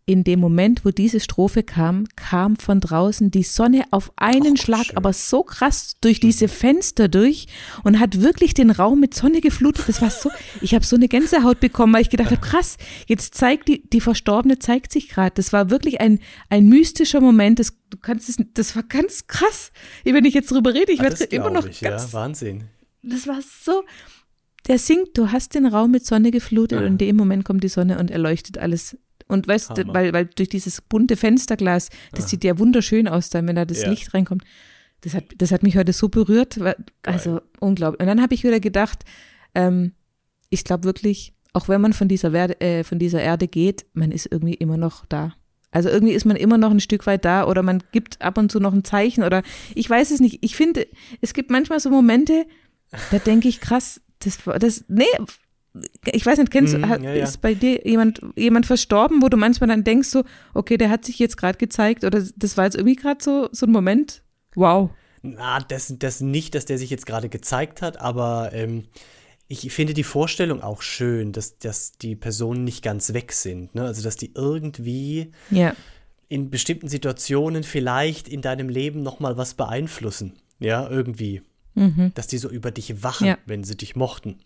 in 0.09 0.23
dem 0.23 0.39
Moment, 0.39 0.85
wo 0.85 0.89
diese 0.89 1.19
Strophe 1.19 1.61
kam, 1.61 2.07
kam 2.15 2.55
von 2.55 2.79
draußen 2.79 3.29
die 3.29 3.43
Sonne 3.43 3.83
auf 3.91 4.11
einen 4.15 4.55
Ach, 4.57 4.61
Schlag, 4.63 4.85
schön. 4.87 4.97
aber 4.97 5.13
so 5.13 5.43
krass 5.43 5.97
durch 6.01 6.19
diese 6.19 6.47
Fenster 6.47 7.07
durch 7.07 7.45
und 7.83 7.99
hat 7.99 8.19
wirklich 8.19 8.55
den 8.55 8.71
Raum 8.71 8.99
mit 8.99 9.13
Sonne 9.13 9.39
geflutet. 9.39 9.87
Das 9.87 10.01
war 10.01 10.09
so, 10.09 10.31
ich 10.61 10.73
habe 10.73 10.83
so 10.83 10.95
eine 10.95 11.07
Gänsehaut 11.07 11.59
bekommen, 11.59 11.93
weil 11.93 12.01
ich 12.01 12.09
gedacht 12.09 12.31
habe, 12.31 12.41
krass, 12.41 12.77
jetzt 13.05 13.35
zeigt 13.35 13.67
die, 13.67 13.87
die 13.87 14.01
Verstorbene 14.01 14.57
zeigt 14.57 14.91
sich 14.91 15.09
gerade. 15.09 15.33
Das 15.35 15.53
war 15.53 15.69
wirklich 15.69 16.01
ein, 16.01 16.19
ein 16.49 16.67
mystischer 16.67 17.21
Moment. 17.21 17.59
Das, 17.59 17.73
du 17.91 17.97
kannst 18.01 18.29
es, 18.29 18.37
das 18.55 18.75
war 18.75 18.81
ganz 18.83 19.27
krass. 19.27 19.71
Wenn 20.03 20.25
ich 20.25 20.33
jetzt 20.33 20.49
drüber 20.49 20.73
rede, 20.73 20.91
ich 20.91 21.01
Ah, 21.01 21.03
werde 21.03 21.23
immer 21.25 21.51
noch 21.51 21.67
ich, 21.67 21.81
ganz 21.81 22.07
ja, 22.07 22.13
Wahnsinn. 22.13 22.63
das 23.03 23.27
war 23.27 23.39
so. 23.63 23.83
Der 24.67 24.79
singt, 24.79 25.17
du 25.17 25.31
hast 25.31 25.53
den 25.53 25.67
Raum 25.67 25.91
mit 25.91 26.03
Sonne 26.05 26.31
geflutet 26.31 26.79
Ja. 26.79 26.85
und 26.85 26.93
in 26.93 26.97
dem 26.97 27.15
Moment 27.15 27.45
kommt 27.45 27.63
die 27.63 27.69
Sonne 27.69 27.99
und 27.99 28.09
erleuchtet 28.09 28.57
alles. 28.57 28.97
Und 29.29 29.47
weißt 29.47 29.77
du, 29.77 29.87
weil, 29.93 30.11
weil 30.11 30.25
durch 30.25 30.49
dieses 30.49 30.81
bunte 30.81 31.15
Fensterglas, 31.15 31.89
das 32.11 32.29
sieht 32.29 32.43
ja 32.43 32.57
wunderschön 32.59 33.07
aus 33.07 33.29
dann, 33.29 33.47
wenn 33.47 33.55
da 33.55 33.63
das 33.63 33.83
Ja. 33.83 33.89
Licht 33.89 34.13
reinkommt. 34.13 34.43
Das 35.01 35.13
hat, 35.13 35.23
das 35.37 35.51
hat 35.51 35.63
mich 35.63 35.77
heute 35.77 35.93
so 35.93 36.09
berührt. 36.09 36.59
Also 37.03 37.39
unglaublich. 37.59 38.01
Und 38.01 38.07
dann 38.07 38.21
habe 38.21 38.33
ich 38.33 38.43
wieder 38.43 38.59
gedacht, 38.59 39.05
ähm, 39.55 39.93
ich 40.49 40.63
glaube 40.63 40.83
wirklich, 40.83 41.33
auch 41.53 41.69
wenn 41.69 41.79
man 41.79 41.93
von 41.93 42.07
dieser, 42.07 42.33
Werde, 42.33 42.59
äh, 42.59 42.83
von 42.83 42.99
dieser 42.99 43.21
Erde 43.21 43.47
geht, 43.47 43.85
man 43.93 44.11
ist 44.11 44.27
irgendwie 44.29 44.55
immer 44.55 44.77
noch 44.77 45.05
da. 45.05 45.35
Also 45.71 45.89
irgendwie 45.89 46.13
ist 46.13 46.25
man 46.25 46.35
immer 46.35 46.57
noch 46.57 46.71
ein 46.71 46.79
Stück 46.79 47.05
weit 47.05 47.23
da 47.23 47.45
oder 47.45 47.61
man 47.61 47.83
gibt 47.91 48.21
ab 48.21 48.39
und 48.39 48.51
zu 48.51 48.59
noch 48.59 48.73
ein 48.73 48.83
Zeichen 48.83 49.23
oder 49.23 49.43
ich 49.75 49.87
weiß 49.87 50.09
es 50.09 50.19
nicht. 50.19 50.39
Ich 50.41 50.55
finde, 50.55 50.87
es 51.21 51.33
gibt 51.33 51.51
manchmal 51.51 51.79
so 51.79 51.91
Momente, 51.91 52.45
da 53.11 53.19
denke 53.19 53.47
ich 53.47 53.61
krass, 53.61 54.01
das, 54.19 54.39
das, 54.59 54.85
nee, 54.87 55.05
ich 56.05 56.25
weiß 56.25 56.39
nicht, 56.39 56.51
kennst, 56.51 56.77
Mm, 56.77 56.85
hat, 56.89 57.01
ja, 57.03 57.13
ja. 57.13 57.23
ist 57.23 57.41
bei 57.41 57.53
dir 57.53 57.85
jemand, 57.85 58.21
jemand 58.35 58.65
verstorben, 58.65 59.21
wo 59.21 59.29
du 59.29 59.37
manchmal 59.37 59.67
dann 59.67 59.83
denkst 59.83 60.09
so, 60.09 60.23
okay, 60.53 60.77
der 60.77 60.89
hat 60.89 61.05
sich 61.05 61.19
jetzt 61.19 61.37
gerade 61.37 61.57
gezeigt 61.57 62.03
oder 62.03 62.23
das 62.35 62.57
war 62.57 62.65
jetzt 62.65 62.75
irgendwie 62.75 62.95
gerade 62.95 63.23
so, 63.23 63.49
so 63.51 63.65
ein 63.65 63.71
Moment, 63.71 64.23
wow. 64.55 64.89
Na, 65.21 65.59
das, 65.59 65.93
das 65.99 66.21
nicht, 66.21 66.55
dass 66.55 66.65
der 66.65 66.77
sich 66.77 66.89
jetzt 66.89 67.05
gerade 67.05 67.29
gezeigt 67.29 67.81
hat, 67.81 67.99
aber 67.99 68.51
ähm, 68.53 68.85
ich 69.47 69.71
finde 69.71 69.93
die 69.93 70.03
Vorstellung 70.03 70.61
auch 70.61 70.81
schön, 70.81 71.31
dass, 71.33 71.57
dass 71.57 71.93
die 71.93 72.15
Personen 72.15 72.63
nicht 72.63 72.83
ganz 72.83 73.13
weg 73.13 73.31
sind. 73.33 73.75
Ne? 73.75 73.83
Also, 73.83 74.01
dass 74.03 74.15
die 74.15 74.31
irgendwie 74.35 75.31
Ja, 75.49 75.75
in 76.27 76.51
bestimmten 76.51 76.87
Situationen 76.87 77.63
vielleicht 77.63 78.27
in 78.27 78.41
deinem 78.41 78.69
Leben 78.69 79.01
nochmal 79.01 79.35
was 79.37 79.55
beeinflussen. 79.55 80.33
Ja, 80.59 80.87
irgendwie. 80.87 81.41
Dass 82.13 82.27
die 82.27 82.37
so 82.37 82.49
über 82.49 82.71
dich 82.71 83.03
wachen, 83.03 83.35
wenn 83.45 83.63
sie 83.63 83.77
dich 83.77 83.95
mochten. 83.95 84.37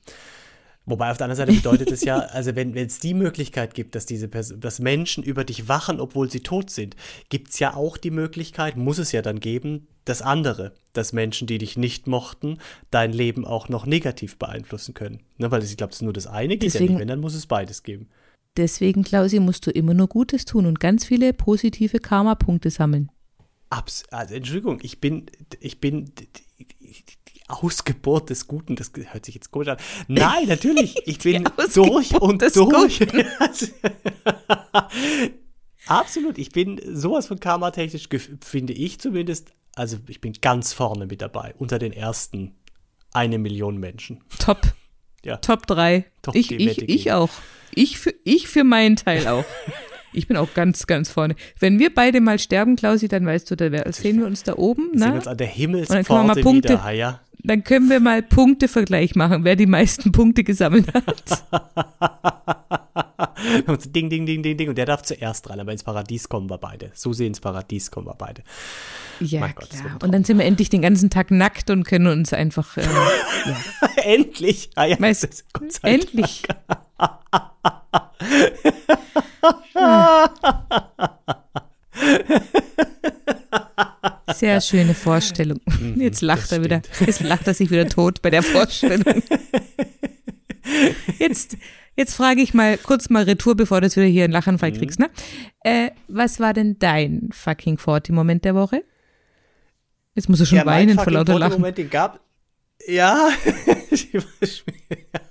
Wobei 0.85 1.11
auf 1.11 1.17
der 1.17 1.25
anderen 1.29 1.47
Seite 1.47 1.53
bedeutet 1.57 1.91
es 1.91 2.03
ja, 2.03 2.17
also 2.19 2.55
wenn 2.55 2.75
es 2.75 2.99
die 2.99 3.13
Möglichkeit 3.13 3.73
gibt, 3.73 3.95
dass 3.95 4.05
diese 4.05 4.27
Person, 4.27 4.59
dass 4.59 4.79
Menschen 4.79 5.23
über 5.23 5.45
dich 5.45 5.69
wachen, 5.69 6.01
obwohl 6.01 6.29
sie 6.29 6.41
tot 6.41 6.69
sind, 6.69 6.97
gibt 7.29 7.51
es 7.51 7.59
ja 7.59 7.73
auch 7.73 7.95
die 7.95 8.11
Möglichkeit, 8.11 8.75
muss 8.75 8.97
es 8.97 9.13
ja 9.13 9.21
dann 9.21 9.39
geben, 9.39 9.87
das 10.03 10.21
andere, 10.21 10.73
dass 10.91 11.13
Menschen, 11.13 11.47
die 11.47 11.57
dich 11.57 11.77
nicht 11.77 12.07
mochten, 12.07 12.57
dein 12.91 13.13
Leben 13.13 13.45
auch 13.45 13.69
noch 13.69 13.85
negativ 13.85 14.37
beeinflussen 14.37 14.93
können. 14.93 15.21
Ne, 15.37 15.49
weil 15.51 15.63
ich 15.63 15.77
glaube, 15.77 15.91
das 15.91 15.99
ist 15.99 16.03
nur 16.03 16.11
das 16.11 16.27
eine, 16.27 16.57
geht 16.57 16.73
ja 16.73 16.79
Deswegen- 16.79 16.95
nicht, 16.95 16.99
wenn, 17.01 17.07
dann 17.07 17.21
muss 17.21 17.33
es 17.35 17.47
beides 17.47 17.83
geben. 17.83 18.09
deswegen, 18.57 19.03
Klausi, 19.03 19.39
musst 19.39 19.65
du 19.65 19.71
immer 19.71 19.93
nur 19.93 20.07
Gutes 20.07 20.43
tun 20.43 20.65
und 20.65 20.81
ganz 20.81 21.05
viele 21.05 21.31
positive 21.33 21.99
Karma-Punkte 21.99 22.69
sammeln. 22.69 23.09
Abs 23.69 24.03
also 24.11 24.35
Entschuldigung, 24.35 24.79
ich 24.83 24.99
bin, 24.99 25.25
ich 25.61 25.79
bin 25.79 26.11
die 26.19 26.27
Ausgeburt 27.47 28.29
des 28.29 28.47
Guten, 28.47 28.75
das 28.75 28.91
hört 28.95 29.25
sich 29.25 29.35
jetzt 29.35 29.51
komisch 29.51 29.67
an. 29.67 29.77
Nein, 30.07 30.47
natürlich, 30.47 30.95
ich 31.05 31.19
bin 31.19 31.47
durch 31.73 32.13
und 32.19 32.41
durch. 32.55 32.99
Absolut, 35.87 36.37
ich 36.37 36.51
bin 36.51 36.79
sowas 36.93 37.27
von 37.27 37.39
karmatechnisch, 37.39 38.07
finde 38.41 38.73
ich 38.73 38.99
zumindest, 38.99 39.53
also 39.75 39.97
ich 40.07 40.21
bin 40.21 40.33
ganz 40.41 40.73
vorne 40.73 41.05
mit 41.07 41.21
dabei, 41.21 41.53
unter 41.57 41.79
den 41.79 41.91
ersten 41.91 42.55
eine 43.11 43.37
Million 43.37 43.77
Menschen. 43.77 44.21
Top. 44.39 44.61
Ja. 45.23 45.37
Top 45.37 45.67
3. 45.67 46.05
Doch, 46.21 46.35
ich, 46.35 46.51
ich, 46.51 46.89
ich 46.89 47.11
auch. 47.11 47.29
Ich 47.73 47.97
für, 47.97 48.13
ich 48.23 48.47
für 48.47 48.63
meinen 48.63 48.95
Teil 48.95 49.27
auch. 49.27 49.45
Ich 50.15 50.27
bin 50.27 50.37
auch 50.37 50.53
ganz, 50.53 50.85
ganz 50.85 51.09
vorne. 51.09 51.35
Wenn 51.59 51.79
wir 51.79 51.91
beide 51.91 52.21
mal 52.21 52.37
sterben, 52.37 52.75
Klausi, 52.75 53.07
dann 53.07 53.25
weißt 53.25 53.49
du, 53.49 53.55
da 53.55 53.91
sehen 53.91 54.19
wir 54.19 54.27
uns 54.27 54.43
da 54.43 54.53
oben, 54.57 54.91
Wir 54.91 54.99
sehen 54.99 55.09
ne? 55.09 55.15
uns 55.15 55.27
an 55.27 55.37
der 55.37 55.47
Himmelspforte 55.47 56.45
wieder, 56.45 56.91
ja. 56.91 57.19
Dann 57.43 57.63
können 57.63 57.89
wir 57.89 57.99
mal 57.99 58.21
Punktevergleich 58.21 59.15
machen, 59.15 59.43
wer 59.43 59.55
die 59.55 59.65
meisten 59.65 60.11
Punkte 60.11 60.43
gesammelt 60.43 60.93
hat. 60.93 61.43
Ding, 63.93 64.09
ding, 64.09 64.25
ding, 64.25 64.41
ding, 64.41 64.57
ding. 64.57 64.69
Und 64.69 64.77
der 64.77 64.85
darf 64.85 65.03
zuerst 65.03 65.47
dran, 65.47 65.59
aber 65.59 65.71
ins 65.73 65.83
Paradies 65.83 66.29
kommen 66.29 66.49
wir 66.49 66.57
beide. 66.57 66.91
So 66.93 67.11
sehen 67.11 67.27
ins 67.27 67.41
Paradies 67.41 67.91
kommen 67.91 68.07
wir 68.07 68.15
beide. 68.15 68.41
Ja, 69.19 69.41
Mein 69.41 69.53
Gott, 69.53 69.69
klar. 69.69 69.97
Und 70.01 70.13
dann 70.13 70.23
sind 70.23 70.37
wir 70.37 70.45
endlich 70.45 70.69
den 70.69 70.81
ganzen 70.81 71.09
Tag 71.09 71.29
nackt 71.29 71.69
und 71.69 71.83
können 71.83 72.07
uns 72.07 72.31
einfach, 72.33 72.77
äh, 72.77 72.83
ja, 73.45 73.57
Endlich! 74.03 74.69
Ah, 74.75 74.85
ja, 74.85 74.95
Weißt- 74.95 75.43
endlich. 75.83 76.43
Sehr 84.33 84.61
schöne 84.61 84.93
Vorstellung. 84.93 85.59
Jetzt 85.95 86.21
lacht 86.21 86.39
Mhm, 86.39 86.43
das 86.49 86.51
er 86.51 86.63
wieder. 86.63 86.81
Jetzt 87.05 87.21
lacht 87.21 87.47
er 87.47 87.53
sich 87.53 87.69
wieder 87.71 87.87
tot 87.87 88.21
bei 88.21 88.29
der 88.29 88.43
Vorstellung. 88.43 89.23
Jetzt, 91.19 91.57
jetzt 91.95 92.15
frage 92.15 92.41
ich 92.41 92.53
mal 92.53 92.77
kurz 92.77 93.09
mal 93.09 93.23
Retour, 93.23 93.55
bevor 93.55 93.81
du 93.81 93.89
wieder 93.89 94.05
hier 94.05 94.23
einen 94.23 94.33
Lachanfall 94.33 94.71
Mhm. 94.71 94.77
kriegst. 94.77 94.97
Ne? 94.99 95.09
Äh, 95.61 95.89
was 96.07 96.39
war 96.39 96.53
denn 96.53 96.77
dein 96.79 97.29
fucking 97.33 97.77
40-Moment 97.77 98.45
der 98.45 98.55
Woche? 98.55 98.83
Jetzt 100.15 100.29
muss 100.29 100.39
er 100.39 100.45
schon 100.45 100.59
Ja, 100.59 100.65
weinen 100.65 100.97
vor 100.97 101.11
lauter 101.11 101.37
Lachen. 101.37 101.51
Fotomoment, 101.51 101.77
den 101.77 101.89
gab. 101.89 102.21
Ja. 102.87 103.29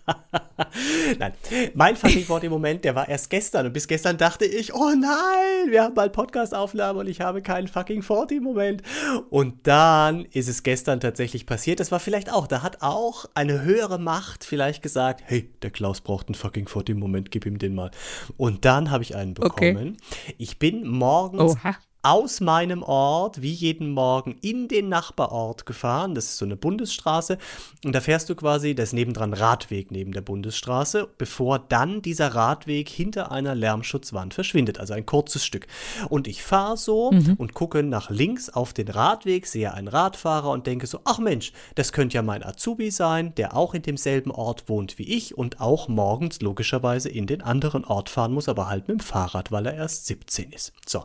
Nein, 1.19 1.33
mein 1.75 1.97
fucking 1.97 2.29
Wort 2.29 2.45
im 2.45 2.53
Moment, 2.53 2.85
der 2.85 2.95
war 2.95 3.09
erst 3.09 3.31
gestern 3.31 3.67
und 3.67 3.73
bis 3.73 3.87
gestern 3.87 4.17
dachte 4.19 4.45
ich, 4.45 4.75
oh 4.75 4.91
nein, 4.97 5.71
wir 5.71 5.83
haben 5.83 5.95
bald 5.95 6.13
Podcast-Aufnahme 6.13 7.01
und 7.01 7.07
ich 7.09 7.21
habe 7.21 7.43
keinen 7.43 7.69
fucking 7.69 8.01
40-Moment. 8.03 8.83
Und 9.31 9.67
dann 9.67 10.25
ist 10.27 10.49
es 10.49 10.63
gestern 10.63 11.01
tatsächlich 11.01 11.47
passiert. 11.47 11.81
Das 11.81 11.93
war 11.93 12.01
vielleicht 12.01 12.33
auch, 12.33 12.47
da 12.47 12.63
hat 12.63 12.83
auch 12.83 13.27
eine 13.35 13.63
höhere 13.63 13.99
Macht 13.99 14.45
vielleicht 14.45 14.83
gesagt, 14.83 15.23
hey, 15.27 15.51
der 15.63 15.71
Klaus 15.71 16.01
braucht 16.01 16.29
einen 16.29 16.35
fucking 16.35 16.67
40-Moment, 16.67 17.31
gib 17.31 17.47
ihm 17.47 17.59
den 17.59 17.75
mal. 17.75 17.91
Und 18.37 18.65
dann 18.65 18.91
habe 18.91 19.03
ich 19.03 19.15
einen 19.17 19.35
Okay. 19.39 19.73
bekommen. 19.73 19.97
Ich 20.39 20.59
bin 20.59 20.87
morgens 20.87 21.57
Oha. 21.57 21.77
Aus 22.03 22.41
meinem 22.41 22.83
Ort, 22.83 23.43
wie 23.43 23.53
jeden 23.53 23.93
Morgen, 23.93 24.37
in 24.41 24.67
den 24.67 24.89
Nachbarort 24.89 25.67
gefahren. 25.67 26.15
Das 26.17 26.25
ist 26.25 26.39
so 26.39 26.45
eine 26.45 26.57
Bundesstraße. 26.57 27.39
Und 27.85 27.95
da 27.95 28.01
fährst 28.01 28.29
du 28.29 28.35
quasi, 28.35 28.75
da 28.75 28.83
ist 28.83 28.93
nebendran 28.93 29.33
Radweg 29.33 29.93
neben 29.93 30.13
der 30.13 30.21
Bundesstraße, 30.21 31.09
bevor 31.17 31.61
dann 31.61 32.03
dieser 32.03 32.35
Radweg 32.35 32.89
hinter 32.89 33.31
einer 33.31 33.55
Lärmschutzwand 33.55 34.35
verschwindet. 34.35 34.81
Also 34.81 34.95
ein 34.95 35.07
kurzes 35.07 35.45
Stück. 35.45 35.69
Und 36.09 36.27
ich 36.27 36.43
fahre 36.43 36.77
so 36.77 37.13
und 37.39 37.55
gucke 37.55 37.83
nach 37.85 38.11
links 38.11 38.49
auf 38.51 38.73
den 38.73 38.89
Radweg, 38.89 39.47
sehe 39.47 39.73
einen 39.73 39.89
Radfahrer 39.89 40.51
und 40.51 40.67
denke 40.67 40.89
so, 40.89 41.01
ach 41.05 41.19
Mensch, 41.19 41.53
das 41.77 41.93
könnte 41.93 42.17
ja 42.17 42.23
mein 42.23 42.43
Azubi 42.43 42.91
sein, 42.91 43.35
der 43.37 43.57
auch 43.57 43.75
in 43.75 43.83
demselben 43.83 44.33
Ort 44.33 44.69
wohnt 44.69 44.99
wie 44.99 45.09
ich 45.09 45.39
und 45.39 45.61
auch 45.61 45.87
morgens 45.87 46.41
logischerweise 46.41 47.09
in 47.09 47.27
den 47.27 47.43
anderen 47.43 47.85
Ort 47.85 48.09
fahren 48.09 48.33
muss, 48.33 48.49
aber 48.49 48.69
halt 48.69 48.89
mit 48.89 48.99
dem 48.99 49.05
Fahrrad, 49.05 49.53
weil 49.53 49.67
er 49.67 49.75
erst 49.75 50.07
17 50.07 50.51
ist. 50.51 50.73
So. 50.87 51.05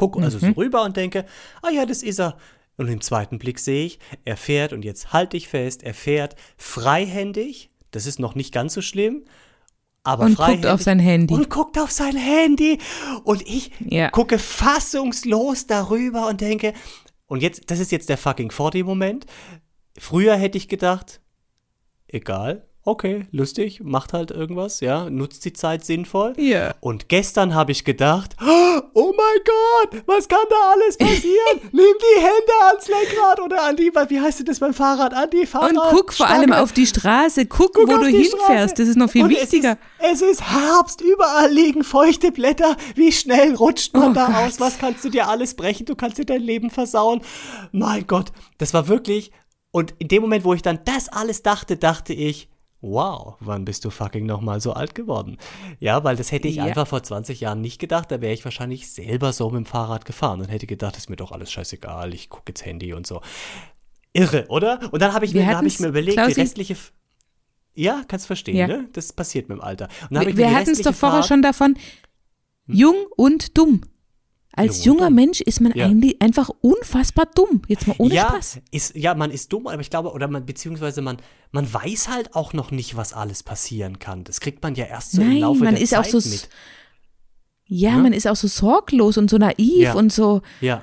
Gucke 0.00 0.22
also 0.22 0.38
so 0.38 0.46
rüber 0.52 0.82
und 0.84 0.96
denke, 0.96 1.26
ah 1.62 1.70
ja, 1.70 1.84
das 1.84 2.02
ist 2.02 2.18
er. 2.20 2.36
Und 2.78 2.88
im 2.88 3.02
zweiten 3.02 3.38
Blick 3.38 3.58
sehe 3.58 3.84
ich, 3.84 3.98
er 4.24 4.38
fährt, 4.38 4.72
und 4.72 4.82
jetzt 4.84 5.12
halte 5.12 5.36
ich 5.36 5.48
fest, 5.48 5.82
er 5.82 5.92
fährt 5.92 6.34
freihändig, 6.56 7.68
das 7.90 8.06
ist 8.06 8.18
noch 8.18 8.34
nicht 8.34 8.52
ganz 8.54 8.72
so 8.72 8.80
schlimm, 8.80 9.24
aber 10.02 10.24
Und 10.24 10.36
freihändig. 10.36 10.62
guckt 10.62 10.72
auf 10.74 10.82
sein 10.82 10.98
Handy. 10.98 11.34
Und 11.34 11.50
guckt 11.50 11.78
auf 11.78 11.90
sein 11.90 12.16
Handy. 12.16 12.78
Und 13.24 13.42
ich 13.46 13.70
Ja. 13.80 14.08
gucke 14.08 14.38
fassungslos 14.38 15.66
darüber 15.66 16.28
und 16.28 16.40
denke, 16.40 16.72
und 17.26 17.42
jetzt, 17.42 17.70
das 17.70 17.78
ist 17.80 17.92
jetzt 17.92 18.08
der 18.08 18.16
fucking 18.16 18.50
40-Moment. 18.50 19.26
Früher 19.98 20.34
hätte 20.36 20.56
ich 20.56 20.68
gedacht, 20.68 21.20
egal, 22.08 22.66
okay, 22.84 23.26
lustig, 23.30 23.80
macht 23.82 24.12
halt 24.12 24.30
irgendwas, 24.30 24.80
ja, 24.80 25.08
nutzt 25.10 25.44
die 25.44 25.52
Zeit 25.52 25.84
sinnvoll. 25.84 26.32
Ja. 26.38 26.74
Und 26.80 27.08
gestern 27.08 27.54
habe 27.54 27.72
ich 27.72 27.84
gedacht, 27.84 28.36
oh 28.40 29.12
mein 29.16 29.92
Gott, 29.92 30.02
was 30.06 30.28
kann 30.28 30.38
da 30.48 30.72
alles 30.72 30.96
passieren? 30.96 31.60
Nimm 31.72 31.94
die 32.00 32.20
Hände 32.20 32.52
ans 32.68 32.88
Lenkrad 32.88 33.40
oder 33.40 33.64
an 33.64 33.76
die, 33.76 33.90
wie 34.08 34.20
heißt 34.20 34.40
denn 34.40 34.46
das 34.46 34.58
beim 34.60 34.74
Fahrrad, 34.74 35.14
an 35.14 35.30
die 35.30 35.46
Fahrrad. 35.46 35.70
Und 35.72 35.80
guck 35.90 36.12
vor 36.12 36.26
allem 36.26 36.52
auf 36.52 36.72
die 36.72 36.86
Straße, 36.86 37.46
guck, 37.46 37.76
wo 37.76 37.92
auf 37.92 38.00
du 38.00 38.06
hinfährst. 38.06 38.40
Straße. 38.42 38.74
Das 38.76 38.88
ist 38.88 38.96
noch 38.96 39.10
viel 39.10 39.24
Und 39.24 39.30
wichtiger. 39.30 39.78
Es 39.98 40.14
ist, 40.14 40.22
es 40.22 40.30
ist 40.32 40.50
Herbst, 40.50 41.00
überall 41.00 41.52
liegen 41.52 41.84
feuchte 41.84 42.32
Blätter. 42.32 42.76
Wie 42.94 43.12
schnell 43.12 43.54
rutscht 43.54 43.94
man 43.94 44.10
Oh 44.10 44.14
da 44.14 44.26
Gott. 44.26 44.34
aus? 44.36 44.60
Was 44.60 44.78
kannst 44.78 45.04
du 45.04 45.10
dir 45.10 45.28
alles 45.28 45.54
brechen? 45.54 45.86
Du 45.86 45.94
kannst 45.94 46.18
dir 46.18 46.24
dein 46.24 46.42
Leben 46.42 46.70
versauen. 46.70 47.20
Mein 47.72 48.06
Gott, 48.06 48.32
das 48.58 48.74
war 48.74 48.88
wirklich. 48.88 49.32
Und 49.72 49.94
in 49.98 50.08
dem 50.08 50.22
Moment, 50.22 50.44
wo 50.44 50.54
ich 50.54 50.62
dann 50.62 50.80
das 50.84 51.08
alles 51.08 51.42
dachte, 51.42 51.76
dachte 51.76 52.12
ich, 52.12 52.48
wow, 52.82 53.36
wann 53.40 53.64
bist 53.64 53.84
du 53.84 53.90
fucking 53.90 54.24
nochmal 54.26 54.60
so 54.60 54.72
alt 54.72 54.94
geworden? 54.94 55.36
Ja, 55.80 56.02
weil 56.04 56.16
das 56.16 56.32
hätte 56.32 56.48
ich 56.48 56.56
Ja. 56.56 56.64
einfach 56.64 56.86
vor 56.86 57.02
20 57.02 57.40
Jahren 57.40 57.60
nicht 57.60 57.78
gedacht. 57.78 58.10
Da 58.10 58.20
wäre 58.20 58.32
ich 58.32 58.44
wahrscheinlich 58.44 58.90
selber 58.90 59.32
so 59.32 59.50
mit 59.50 59.58
dem 59.58 59.66
Fahrrad 59.66 60.04
gefahren 60.04 60.40
und 60.40 60.48
hätte 60.48 60.66
gedacht, 60.66 60.96
ist 60.96 61.10
mir 61.10 61.16
doch 61.16 61.32
alles 61.32 61.52
scheißegal, 61.52 62.14
ich 62.14 62.28
gucke 62.30 62.44
jetzt 62.48 62.64
Handy 62.64 62.92
und 62.94 63.06
so. 63.06 63.20
Irre, 64.12 64.46
oder? 64.48 64.80
Und 64.92 65.00
dann 65.02 65.12
habe 65.12 65.24
ich, 65.24 65.34
mir- 65.34 65.46
hab 65.46 65.64
ich 65.64 65.78
mir 65.78 65.88
überlegt, 65.88 66.18
Klausi- 66.18 66.34
die 66.34 66.40
restliche. 66.40 66.76
Ja, 67.74 68.02
kannst 68.08 68.26
verstehen, 68.26 68.56
Ja. 68.56 68.66
ne? 68.66 68.88
Das 68.92 69.12
passiert 69.12 69.48
mit 69.48 69.58
dem 69.58 69.62
Alter. 69.62 69.88
Und 70.10 70.14
dann 70.16 70.36
Wir, 70.36 70.52
hatten 70.52 70.70
es 70.70 70.82
doch 70.82 70.94
vorher 70.94 71.18
Fahrt- 71.20 71.28
schon 71.28 71.42
davon. 71.42 71.76
Jung 72.66 72.96
und 73.16 73.56
dumm. 73.56 73.82
Als 74.52 74.84
junger 74.84 75.06
dumm. 75.06 75.14
Mensch 75.14 75.40
ist 75.40 75.60
man 75.60 75.72
Ja. 75.74 75.86
eigentlich 75.86 76.20
einfach 76.20 76.50
unfassbar 76.60 77.26
dumm. 77.34 77.62
Jetzt 77.68 77.86
mal 77.86 77.94
ohne 77.98 78.14
ja, 78.14 78.28
Spaß. 78.28 78.58
Ist, 78.72 78.96
ja, 78.96 79.14
man 79.14 79.30
ist 79.30 79.52
dumm, 79.52 79.68
aber 79.68 79.80
ich 79.80 79.90
glaube, 79.90 80.12
oder 80.12 80.26
man, 80.28 80.44
beziehungsweise 80.44 81.02
man, 81.02 81.18
man 81.52 81.72
weiß 81.72 82.08
halt 82.08 82.34
auch 82.34 82.52
noch 82.52 82.70
nicht, 82.72 82.96
was 82.96 83.12
alles 83.12 83.42
passieren 83.44 83.98
kann. 84.00 84.24
Das 84.24 84.40
kriegt 84.40 84.62
man 84.62 84.74
ja 84.74 84.86
erst 84.86 85.12
so 85.12 85.22
im 85.22 85.28
Nein, 85.28 85.38
Laufe 85.38 85.62
man 85.64 85.74
der 85.74 85.82
ist 85.84 85.90
Zeit 85.90 86.00
auch 86.00 86.20
so. 86.20 86.28
mit. 86.28 86.48
Ja, 87.66 87.94
Ne? 87.96 88.02
man 88.02 88.12
ist 88.12 88.26
auch 88.26 88.36
so 88.36 88.48
sorglos 88.48 89.16
und 89.18 89.30
so 89.30 89.38
naiv 89.38 89.76
Ja. 89.82 89.94
und 89.94 90.12
so. 90.12 90.42
Ja. 90.60 90.82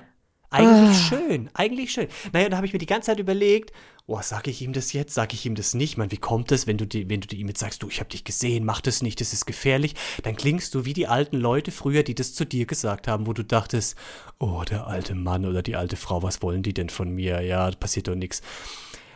Eigentlich 0.50 0.98
Ah. 0.98 1.10
schön, 1.10 1.50
eigentlich 1.54 1.92
schön. 1.92 2.08
Naja, 2.32 2.48
da 2.48 2.56
habe 2.56 2.66
ich 2.66 2.72
mir 2.72 2.80
die 2.80 2.86
ganze 2.86 3.08
Zeit 3.08 3.20
überlegt 3.20 3.74
oh, 4.08 4.22
sage 4.22 4.50
ich 4.50 4.62
ihm 4.62 4.72
das 4.72 4.94
jetzt, 4.94 5.14
sage 5.14 5.34
ich 5.34 5.46
ihm 5.46 5.56
das 5.56 5.74
nicht? 5.74 5.98
Man, 5.98 6.12
wie 6.12 6.18
kommt 6.18 6.52
es, 6.54 6.66
wenn 6.66 6.78
du, 6.78 6.88
die, 6.88 7.10
wenn 7.10 7.20
du 7.20 7.36
ihm 7.36 7.50
jetzt 7.50 7.60
sagst, 7.60 7.84
du, 7.84 7.90
ich 7.90 8.00
habe 8.00 8.10
dich 8.10 8.24
gesehen, 8.24 8.64
mach 8.64 8.80
das 8.80 9.02
nicht, 9.02 9.20
das 9.20 9.34
ist 9.34 9.46
gefährlich, 9.46 9.96
dann 10.24 10.38
klingst 10.38 10.74
du 10.74 10.86
wie 10.86 10.94
die 10.94 11.08
alten 11.08 11.36
Leute 11.36 11.72
früher, 11.72 12.04
die 12.04 12.16
das 12.16 12.34
zu 12.34 12.46
dir 12.46 12.66
gesagt 12.66 13.08
haben, 13.10 13.28
wo 13.28 13.34
du 13.34 13.44
dachtest, 13.44 13.98
oh, 14.40 14.64
der 14.64 14.88
alte 14.88 15.14
Mann 15.14 15.46
oder 15.46 15.62
die 15.62 15.76
alte 15.76 15.98
Frau, 15.98 16.24
was 16.24 16.42
wollen 16.42 16.64
die 16.64 16.74
denn 16.74 16.90
von 16.90 17.10
mir? 17.10 17.42
Ja, 17.42 17.70
passiert 17.72 18.08
doch 18.08 18.16
nichts. 18.16 18.42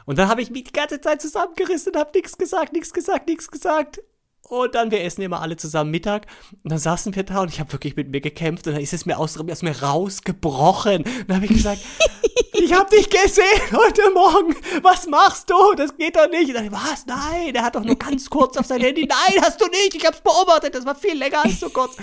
Und 0.06 0.20
dann 0.20 0.28
habe 0.28 0.42
ich 0.42 0.52
mich 0.52 0.66
die 0.66 0.74
ganze 0.74 1.00
Zeit 1.00 1.22
zusammengerissen 1.22 1.94
und 1.94 2.00
habe 2.00 2.12
nichts 2.14 2.38
gesagt, 2.38 2.74
nichts 2.74 2.92
gesagt, 2.92 3.28
nichts 3.28 3.50
gesagt. 3.50 4.02
Und 4.48 4.76
dann, 4.76 4.92
wir 4.92 5.02
essen 5.04 5.22
immer 5.22 5.42
alle 5.42 5.56
zusammen 5.56 5.92
Mittag. 5.92 6.28
Und 6.64 6.72
dann 6.72 6.80
saßen 6.80 7.16
wir 7.16 7.24
da 7.24 7.42
und 7.42 7.50
ich 7.50 7.60
habe 7.60 7.72
wirklich 7.72 7.96
mit 7.96 8.10
mir 8.10 8.20
gekämpft. 8.20 8.68
Und 8.68 8.74
dann 8.74 8.82
ist 8.82 8.94
es 8.94 9.06
mir 9.06 9.18
aus, 9.18 9.38
aus 9.38 9.62
mir 9.62 9.82
rausgebrochen. 9.82 11.04
Und 11.04 11.30
dann 11.30 11.38
habe 11.38 11.46
ich 11.46 11.54
gesagt, 11.54 11.80
ich 12.54 12.74
habe 12.74 12.90
dich 12.90 13.10
gesehen 13.10 13.72
heute 13.72 14.10
Morgen. 14.14 14.56
Was 14.82 15.08
machst 15.08 15.50
du? 15.50 15.56
Das 15.76 15.96
geht 15.96 16.18
doch 16.18 16.30
nicht. 16.30 16.50
Und 16.50 16.56
dann, 16.56 16.72
was? 16.72 17.06
Nein, 17.06 17.54
der 17.54 17.64
hat 17.64 17.76
doch 17.76 17.84
nur 17.84 17.96
ganz 17.96 18.30
kurz 18.30 18.58
auf 18.58 18.66
sein 18.66 18.82
Handy. 18.82 19.08
Nein, 19.08 19.42
hast 19.42 19.62
du 19.62 19.68
nicht. 19.68 19.96
Ich 19.96 20.06
habe 20.06 20.16
es 20.16 20.22
beobachtet. 20.22 20.76
Das 20.76 20.86
war 20.86 20.96
viel 20.96 21.18
länger 21.18 21.46
als 21.46 21.60
so 21.60 21.70
kurz. 21.70 21.96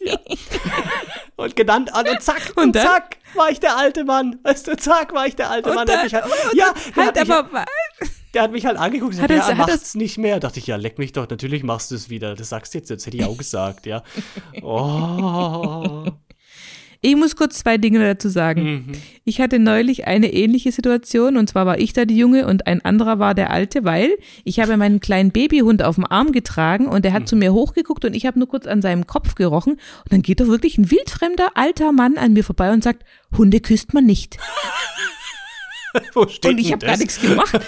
Ja. 0.00 0.16
Und 1.36 1.54
genannt 1.54 1.92
an 1.94 2.08
und 2.08 2.22
zack 2.22 2.52
und, 2.56 2.64
und 2.64 2.76
zack 2.76 3.18
war 3.34 3.50
ich 3.50 3.60
der 3.60 3.76
alte 3.76 4.04
Mann. 4.04 4.38
Weißt 4.42 4.66
du, 4.68 4.76
zack 4.76 5.12
war 5.12 5.26
ich 5.26 5.36
der 5.36 5.50
alte 5.50 5.68
und 5.68 5.74
Mann. 5.74 5.86
Dann, 5.86 6.00
halt, 6.00 6.12
ja, 6.54 6.72
halt 6.96 7.18
aber 7.18 7.66
der 8.34 8.42
hat 8.42 8.52
mich 8.52 8.66
halt 8.66 8.76
angeguckt 8.76 9.14
und 9.14 9.20
gesagt, 9.20 9.30
ja, 9.30 9.48
er 9.48 9.54
macht's 9.56 9.94
nicht 9.94 10.18
mehr. 10.18 10.34
Da 10.34 10.48
dachte 10.48 10.58
ich, 10.58 10.66
ja, 10.66 10.76
leck 10.76 10.98
mich 10.98 11.12
doch, 11.12 11.28
natürlich 11.28 11.62
machst 11.62 11.90
du 11.90 11.94
es 11.94 12.10
wieder. 12.10 12.34
Das 12.34 12.48
sagst 12.50 12.74
du 12.74 12.78
jetzt, 12.78 12.90
das 12.90 13.06
hätte 13.06 13.16
ich 13.16 13.24
auch 13.24 13.36
gesagt, 13.36 13.86
ja. 13.86 14.02
Oh. 14.62 16.06
Ich 17.00 17.14
muss 17.14 17.36
kurz 17.36 17.60
zwei 17.60 17.78
Dinge 17.78 18.00
dazu 18.00 18.28
sagen. 18.28 18.62
Mhm. 18.62 18.92
Ich 19.24 19.40
hatte 19.40 19.60
neulich 19.60 20.08
eine 20.08 20.32
ähnliche 20.32 20.72
Situation 20.72 21.36
und 21.36 21.48
zwar 21.48 21.64
war 21.64 21.78
ich 21.78 21.92
da 21.92 22.04
die 22.04 22.16
Junge 22.16 22.46
und 22.46 22.66
ein 22.66 22.84
anderer 22.84 23.20
war 23.20 23.34
der 23.34 23.50
Alte, 23.50 23.84
weil 23.84 24.10
ich 24.42 24.58
habe 24.58 24.76
meinen 24.76 24.98
kleinen 24.98 25.30
Babyhund 25.30 25.84
auf 25.84 25.94
dem 25.94 26.04
Arm 26.04 26.32
getragen 26.32 26.88
und 26.88 27.04
der 27.04 27.12
hat 27.12 27.22
mhm. 27.22 27.26
zu 27.26 27.36
mir 27.36 27.52
hochgeguckt 27.52 28.04
und 28.04 28.14
ich 28.14 28.26
habe 28.26 28.40
nur 28.40 28.48
kurz 28.48 28.66
an 28.66 28.82
seinem 28.82 29.06
Kopf 29.06 29.36
gerochen 29.36 29.74
und 29.74 30.12
dann 30.12 30.22
geht 30.22 30.40
doch 30.40 30.48
wirklich 30.48 30.76
ein 30.76 30.90
wildfremder 30.90 31.50
alter 31.54 31.92
Mann 31.92 32.18
an 32.18 32.32
mir 32.32 32.42
vorbei 32.42 32.72
und 32.72 32.82
sagt, 32.82 33.04
Hunde 33.36 33.60
küsst 33.60 33.94
man 33.94 34.04
nicht. 34.04 34.36
wo 36.14 36.26
steht 36.26 36.52
und 36.52 36.58
ich 36.58 36.72
habe 36.72 36.84
gar 36.84 36.96
nichts 36.96 37.20
gemacht. 37.20 37.58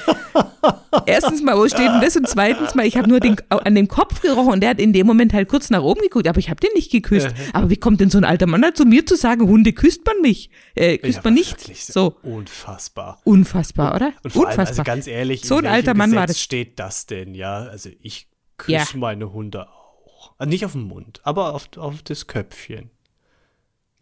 Erstens 1.06 1.42
mal, 1.42 1.56
wo 1.56 1.66
steht 1.68 1.88
denn 1.88 2.00
das? 2.00 2.16
Und 2.16 2.28
zweitens 2.28 2.75
mal, 2.75 2.87
ich 2.87 2.96
habe 2.96 3.08
nur 3.08 3.20
den, 3.20 3.37
an 3.49 3.75
dem 3.75 3.88
Kopf 3.88 4.20
gerochen 4.20 4.54
und 4.54 4.60
der 4.60 4.70
hat 4.70 4.80
in 4.80 4.92
dem 4.92 5.06
Moment 5.06 5.32
halt 5.32 5.49
kurz 5.49 5.70
nach 5.70 5.82
oben 5.82 6.00
geguckt, 6.00 6.26
aber 6.26 6.38
ich 6.38 6.50
habe 6.50 6.60
den 6.60 6.70
nicht 6.75 6.90
geküsst. 6.90 7.28
Aber 7.52 7.70
wie 7.70 7.76
kommt 7.76 8.00
denn 8.00 8.10
so 8.10 8.18
ein 8.18 8.25
alter 8.25 8.46
Mann 8.46 8.62
halt 8.62 8.76
zu 8.76 8.84
mir 8.84 9.06
zu 9.06 9.16
sagen, 9.16 9.46
Hunde 9.49 9.72
küsst 9.72 10.04
man 10.06 10.20
mich? 10.20 10.50
Äh, 10.75 10.99
küsst 10.99 11.18
ja, 11.18 11.22
man 11.25 11.34
nicht? 11.34 11.76
So. 11.76 12.16
Unfassbar. 12.22 13.20
Unfassbar, 13.25 13.94
oder? 13.94 14.12
Und 14.22 14.32
vor 14.32 14.46
Unfassbar. 14.46 14.60
Allem, 14.60 14.68
also 14.68 14.82
ganz 14.82 15.06
ehrlich, 15.06 15.42
so 15.42 15.56
ein 15.56 15.66
alter 15.66 15.94
Mann 15.94 16.10
Gesetz 16.10 16.20
war 16.20 16.26
das. 16.26 16.40
steht 16.40 16.78
das 16.78 17.06
denn, 17.06 17.34
ja? 17.34 17.64
Also 17.64 17.90
ich 18.00 18.28
küsse 18.56 18.72
ja. 18.72 18.87
meine 18.94 19.32
Hunde 19.32 19.68
auch. 19.68 20.34
Also 20.38 20.50
nicht 20.50 20.64
auf 20.64 20.72
den 20.72 20.82
Mund, 20.82 21.20
aber 21.22 21.54
auf, 21.54 21.68
auf 21.76 22.02
das 22.02 22.26
Köpfchen. 22.26 22.90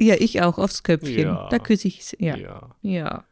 Ja, 0.00 0.14
ich 0.18 0.40
auch, 0.42 0.58
aufs 0.58 0.82
Köpfchen. 0.84 1.24
Ja. 1.24 1.48
Da 1.50 1.58
küsse 1.58 1.88
ich 1.88 2.00
es. 2.00 2.16
Ja. 2.18 2.36
ja. 2.36 2.76
Ja. 2.82 3.24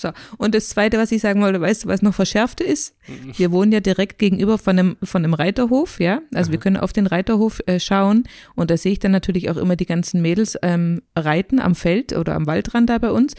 So. 0.00 0.10
Und 0.38 0.54
das 0.54 0.68
Zweite, 0.68 0.98
was 0.98 1.12
ich 1.12 1.20
sagen 1.20 1.42
wollte, 1.42 1.60
weißt 1.60 1.84
du, 1.84 1.88
was 1.88 2.02
noch 2.02 2.14
verschärfte 2.14 2.64
ist? 2.64 2.94
Mhm. 3.06 3.32
Wir 3.36 3.52
wohnen 3.52 3.72
ja 3.72 3.80
direkt 3.80 4.18
gegenüber 4.18 4.58
von 4.58 4.78
einem, 4.78 4.96
von 5.02 5.24
einem 5.24 5.34
Reiterhof, 5.34 6.00
ja. 6.00 6.22
Also 6.34 6.48
Aha. 6.48 6.52
wir 6.52 6.60
können 6.60 6.76
auf 6.76 6.92
den 6.92 7.06
Reiterhof 7.06 7.60
äh, 7.66 7.78
schauen 7.78 8.24
und 8.54 8.70
da 8.70 8.76
sehe 8.76 8.92
ich 8.92 8.98
dann 8.98 9.12
natürlich 9.12 9.50
auch 9.50 9.56
immer 9.56 9.76
die 9.76 9.86
ganzen 9.86 10.22
Mädels 10.22 10.58
ähm, 10.62 11.02
reiten 11.16 11.60
am 11.60 11.74
Feld 11.74 12.12
oder 12.12 12.34
am 12.34 12.46
Waldrand 12.46 12.90
da 12.90 12.98
bei 12.98 13.10
uns 13.10 13.34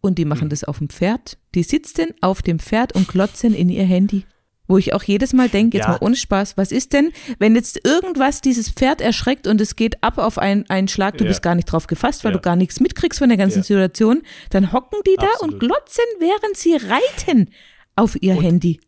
und 0.00 0.18
die 0.18 0.24
machen 0.24 0.46
mhm. 0.46 0.50
das 0.50 0.64
auf 0.64 0.78
dem 0.78 0.88
Pferd. 0.88 1.38
Die 1.54 1.62
sitzen 1.62 2.08
auf 2.20 2.42
dem 2.42 2.58
Pferd 2.58 2.94
und 2.94 3.08
klotzen 3.08 3.54
in 3.54 3.68
ihr 3.68 3.84
Handy. 3.84 4.24
Wo 4.68 4.78
ich 4.78 4.94
auch 4.94 5.02
jedes 5.02 5.32
Mal 5.32 5.48
denke, 5.48 5.76
jetzt 5.76 5.86
ja. 5.86 5.92
mal 5.92 5.98
ohne 6.00 6.16
Spaß, 6.16 6.56
was 6.56 6.72
ist 6.72 6.92
denn, 6.92 7.12
wenn 7.38 7.54
jetzt 7.54 7.86
irgendwas 7.86 8.40
dieses 8.40 8.70
Pferd 8.70 9.00
erschreckt 9.00 9.46
und 9.46 9.60
es 9.60 9.76
geht 9.76 10.02
ab 10.02 10.18
auf 10.18 10.38
einen, 10.38 10.68
einen 10.68 10.88
Schlag, 10.88 11.18
du 11.18 11.24
ja. 11.24 11.28
bist 11.28 11.42
gar 11.42 11.54
nicht 11.54 11.66
drauf 11.66 11.86
gefasst, 11.86 12.24
weil 12.24 12.32
ja. 12.32 12.38
du 12.38 12.42
gar 12.42 12.56
nichts 12.56 12.80
mitkriegst 12.80 13.18
von 13.18 13.28
der 13.28 13.38
ganzen 13.38 13.62
Situation, 13.62 14.22
dann 14.50 14.72
hocken 14.72 14.98
die 15.06 15.16
da 15.16 15.26
Absolut. 15.26 15.54
und 15.54 15.60
glotzen, 15.60 16.04
während 16.18 16.56
sie 16.56 16.74
reiten 16.74 17.50
auf 17.94 18.20
ihr 18.20 18.36
und, 18.36 18.42
Handy. 18.42 18.80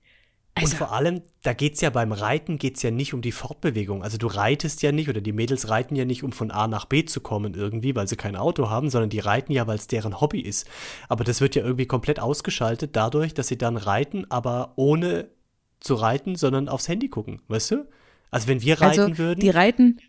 Also. 0.55 0.73
Und 0.73 0.79
vor 0.79 0.93
allem, 0.93 1.23
da 1.43 1.53
geht 1.53 1.75
es 1.75 1.81
ja 1.81 1.91
beim 1.91 2.13
Reiten 2.13 2.59
geht's 2.59 2.83
ja 2.83 2.91
nicht 2.91 3.15
um 3.15 3.23
die 3.23 3.33
Fortbewegung. 3.33 4.03
Also 4.03 4.19
du 4.19 4.27
reitest 4.27 4.83
ja 4.83 4.93
nicht 4.93 5.09
oder 5.09 5.21
die 5.21 5.33
Mädels 5.33 5.69
reiten 5.69 5.95
ja 5.95 6.05
nicht, 6.05 6.23
um 6.25 6.33
von 6.33 6.51
A 6.51 6.67
nach 6.67 6.85
B 6.85 7.05
zu 7.05 7.21
kommen 7.21 7.55
irgendwie, 7.55 7.95
weil 7.95 8.09
sie 8.09 8.17
kein 8.17 8.37
Auto 8.37 8.69
haben, 8.69 8.91
sondern 8.91 9.11
die 9.11 9.21
reiten 9.21 9.53
ja, 9.53 9.67
weil 9.67 9.77
es 9.77 9.87
deren 9.87 10.21
Hobby 10.21 10.41
ist. 10.41 10.69
Aber 11.09 11.25
das 11.25 11.41
wird 11.41 11.55
ja 11.55 11.63
irgendwie 11.63 11.87
komplett 11.87 12.21
ausgeschaltet 12.21 12.97
dadurch, 12.97 13.35
dass 13.35 13.49
sie 13.49 13.59
dann 13.59 13.77
reiten, 13.77 14.27
aber 14.31 14.73
ohne 14.77 15.29
zu 15.81 15.95
reiten, 15.95 16.37
sondern 16.37 16.69
aufs 16.69 16.89
Handy 16.89 17.09
gucken, 17.09 17.43
weißt 17.49 17.73
du? 17.73 17.89
Also 18.31 18.49
wenn 18.49 18.63
wir 18.63 18.81
reiten 18.81 19.01
also, 19.01 19.19
würden, 19.19 19.41
die 19.41 19.51
reiten, 19.51 20.01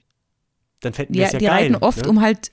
dann 0.82 0.94
fänden 0.94 1.16
wir 1.16 1.24
ja, 1.24 1.32
ja 1.32 1.40
die 1.40 1.46
geil, 1.46 1.54
reiten 1.54 1.76
oft 1.76 2.04
ne? 2.04 2.10
um 2.10 2.22
halt, 2.22 2.52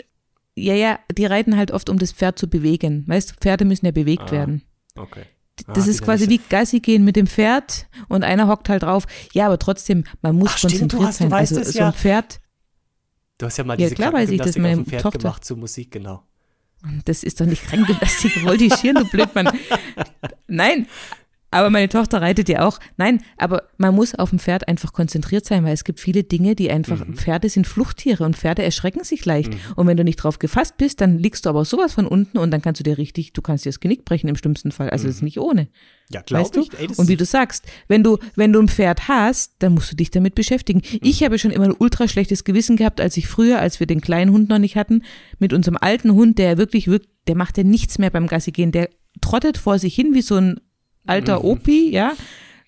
ja 0.55 0.74
ja, 0.74 0.98
die 1.16 1.26
reiten 1.26 1.57
halt 1.57 1.70
oft 1.70 1.88
um 1.88 1.98
das 1.98 2.12
Pferd 2.12 2.38
zu 2.38 2.48
bewegen, 2.48 3.05
weißt 3.07 3.31
du? 3.31 3.35
Pferde 3.35 3.64
müssen 3.64 3.87
ja 3.87 3.92
bewegt 3.92 4.29
ah, 4.29 4.33
werden. 4.33 4.62
Okay. 4.96 5.24
Das 5.68 5.87
ah, 5.87 5.90
ist 5.90 6.02
quasi 6.02 6.29
wie 6.29 6.38
Gassi 6.38 6.81
gehen 6.81 7.05
mit 7.05 7.16
dem 7.16 7.26
Pferd 7.26 7.88
und 8.09 8.24
einer 8.24 8.46
hockt 8.46 8.68
halt 8.68 8.83
drauf. 8.83 9.07
Ja, 9.33 9.46
aber 9.46 9.59
trotzdem, 9.59 10.05
man 10.20 10.37
muss 10.37 10.52
Ach, 10.55 10.61
konzentriert 10.61 10.92
stimmt, 10.92 11.09
hast, 11.09 11.18
sein. 11.18 11.33
also 11.33 11.62
so 11.62 11.83
ein 11.83 11.92
Pferd. 11.94 12.40
Du 13.38 13.46
hast 13.46 13.57
ja 13.57 13.64
mal 13.64 13.74
ja, 13.81 13.87
diese 13.87 13.94
klar 13.94 14.12
weiß 14.12 14.31
ich, 14.31 14.38
das 14.40 14.57
mit 14.57 14.88
Pferd 14.88 15.02
Tochter. 15.02 15.18
gemacht 15.18 15.44
zur 15.44 15.57
Musik, 15.57 15.90
genau. 15.90 16.22
Das 17.05 17.22
ist 17.22 17.40
doch 17.40 17.46
nicht 17.46 17.62
Krankengymnastik, 17.66 18.33
voltigieren, 18.42 18.96
du 18.96 19.05
Blödmann. 19.07 19.50
Nein, 20.46 20.87
aber 21.57 21.71
meine 21.71 21.88
Tochter 21.88 22.21
reitet 22.21 22.49
ja 22.49 22.66
auch. 22.66 22.79
Nein, 22.97 23.23
aber 23.37 23.64
man 23.79 23.95
muss 23.95 24.14
auf 24.14 24.31
dem 24.31 24.38
Pferd 24.38 24.69
einfach 24.69 24.92
konzentriert 24.92 25.45
sein, 25.45 25.64
weil 25.64 25.73
es 25.73 25.85
gibt 25.85 26.01
viele 26.01 26.23
Dinge, 26.23 26.55
die 26.55 26.71
einfach, 26.71 27.05
mhm. 27.05 27.14
Pferde 27.14 27.49
sind 27.49 27.66
Fluchttiere 27.66 28.25
und 28.25 28.37
Pferde 28.37 28.62
erschrecken 28.62 29.05
sich 29.05 29.25
leicht. 29.25 29.53
Mhm. 29.53 29.59
Und 29.77 29.87
wenn 29.87 29.97
du 29.97 30.05
nicht 30.05 30.16
drauf 30.16 30.38
gefasst 30.38 30.77
bist, 30.77 31.01
dann 31.01 31.19
liegst 31.19 31.47
du 31.47 31.51
aber 31.51 31.64
sowas 31.64 31.95
von 31.95 32.07
unten 32.07 32.38
und 32.38 32.51
dann 32.51 32.62
kannst 32.62 32.81
du 32.81 32.85
dir 32.85 32.99
richtig, 32.99 33.33
du 33.33 33.42
kannst 33.42 33.64
dir 33.64 33.71
das 33.71 33.81
Genick 33.81 34.05
brechen 34.05 34.29
im 34.29 34.37
schlimmsten 34.37 34.73
Fall. 34.73 34.90
Also 34.90 35.05
mhm. 35.05 35.09
das 35.09 35.16
ist 35.16 35.23
nicht 35.23 35.40
ohne. 35.40 35.69
Ja, 36.11 36.23
glaube 36.23 36.45
weißt 36.45 36.57
du? 36.57 36.61
ich. 36.61 36.79
Ey, 36.79 36.88
und 36.97 37.09
wie 37.09 37.16
du 37.16 37.25
sagst, 37.25 37.66
wenn 37.88 38.03
du, 38.03 38.19
wenn 38.37 38.53
du 38.53 38.61
ein 38.61 38.69
Pferd 38.69 39.09
hast, 39.09 39.55
dann 39.59 39.75
musst 39.75 39.90
du 39.90 39.97
dich 39.97 40.11
damit 40.11 40.35
beschäftigen. 40.35 40.83
Mhm. 40.90 40.99
Ich 41.03 41.23
habe 41.23 41.38
schon 41.38 41.51
immer 41.51 41.64
ein 41.64 41.75
ultra 41.77 42.07
schlechtes 42.07 42.45
Gewissen 42.45 42.77
gehabt, 42.77 43.01
als 43.01 43.16
ich 43.16 43.27
früher, 43.27 43.59
als 43.59 43.81
wir 43.81 43.87
den 43.87 44.01
kleinen 44.01 44.31
Hund 44.31 44.49
noch 44.49 44.59
nicht 44.59 44.77
hatten, 44.77 45.03
mit 45.38 45.53
unserem 45.53 45.77
alten 45.81 46.12
Hund, 46.12 46.38
der 46.38 46.59
wirklich, 46.59 46.87
wirklich 46.87 47.11
der 47.27 47.37
macht 47.37 47.59
ja 47.59 47.64
nichts 47.64 47.99
mehr 47.99 48.11
beim 48.11 48.27
Gassi 48.27 48.53
gehen, 48.53 48.73
der 48.73 48.88
trottet 49.21 49.59
vor 49.59 49.79
sich 49.79 49.95
hin 49.95 50.14
wie 50.14 50.23
so 50.23 50.37
ein 50.37 50.61
alter 51.07 51.40
mhm. 51.40 51.45
Opi, 51.45 51.90
ja, 51.90 52.12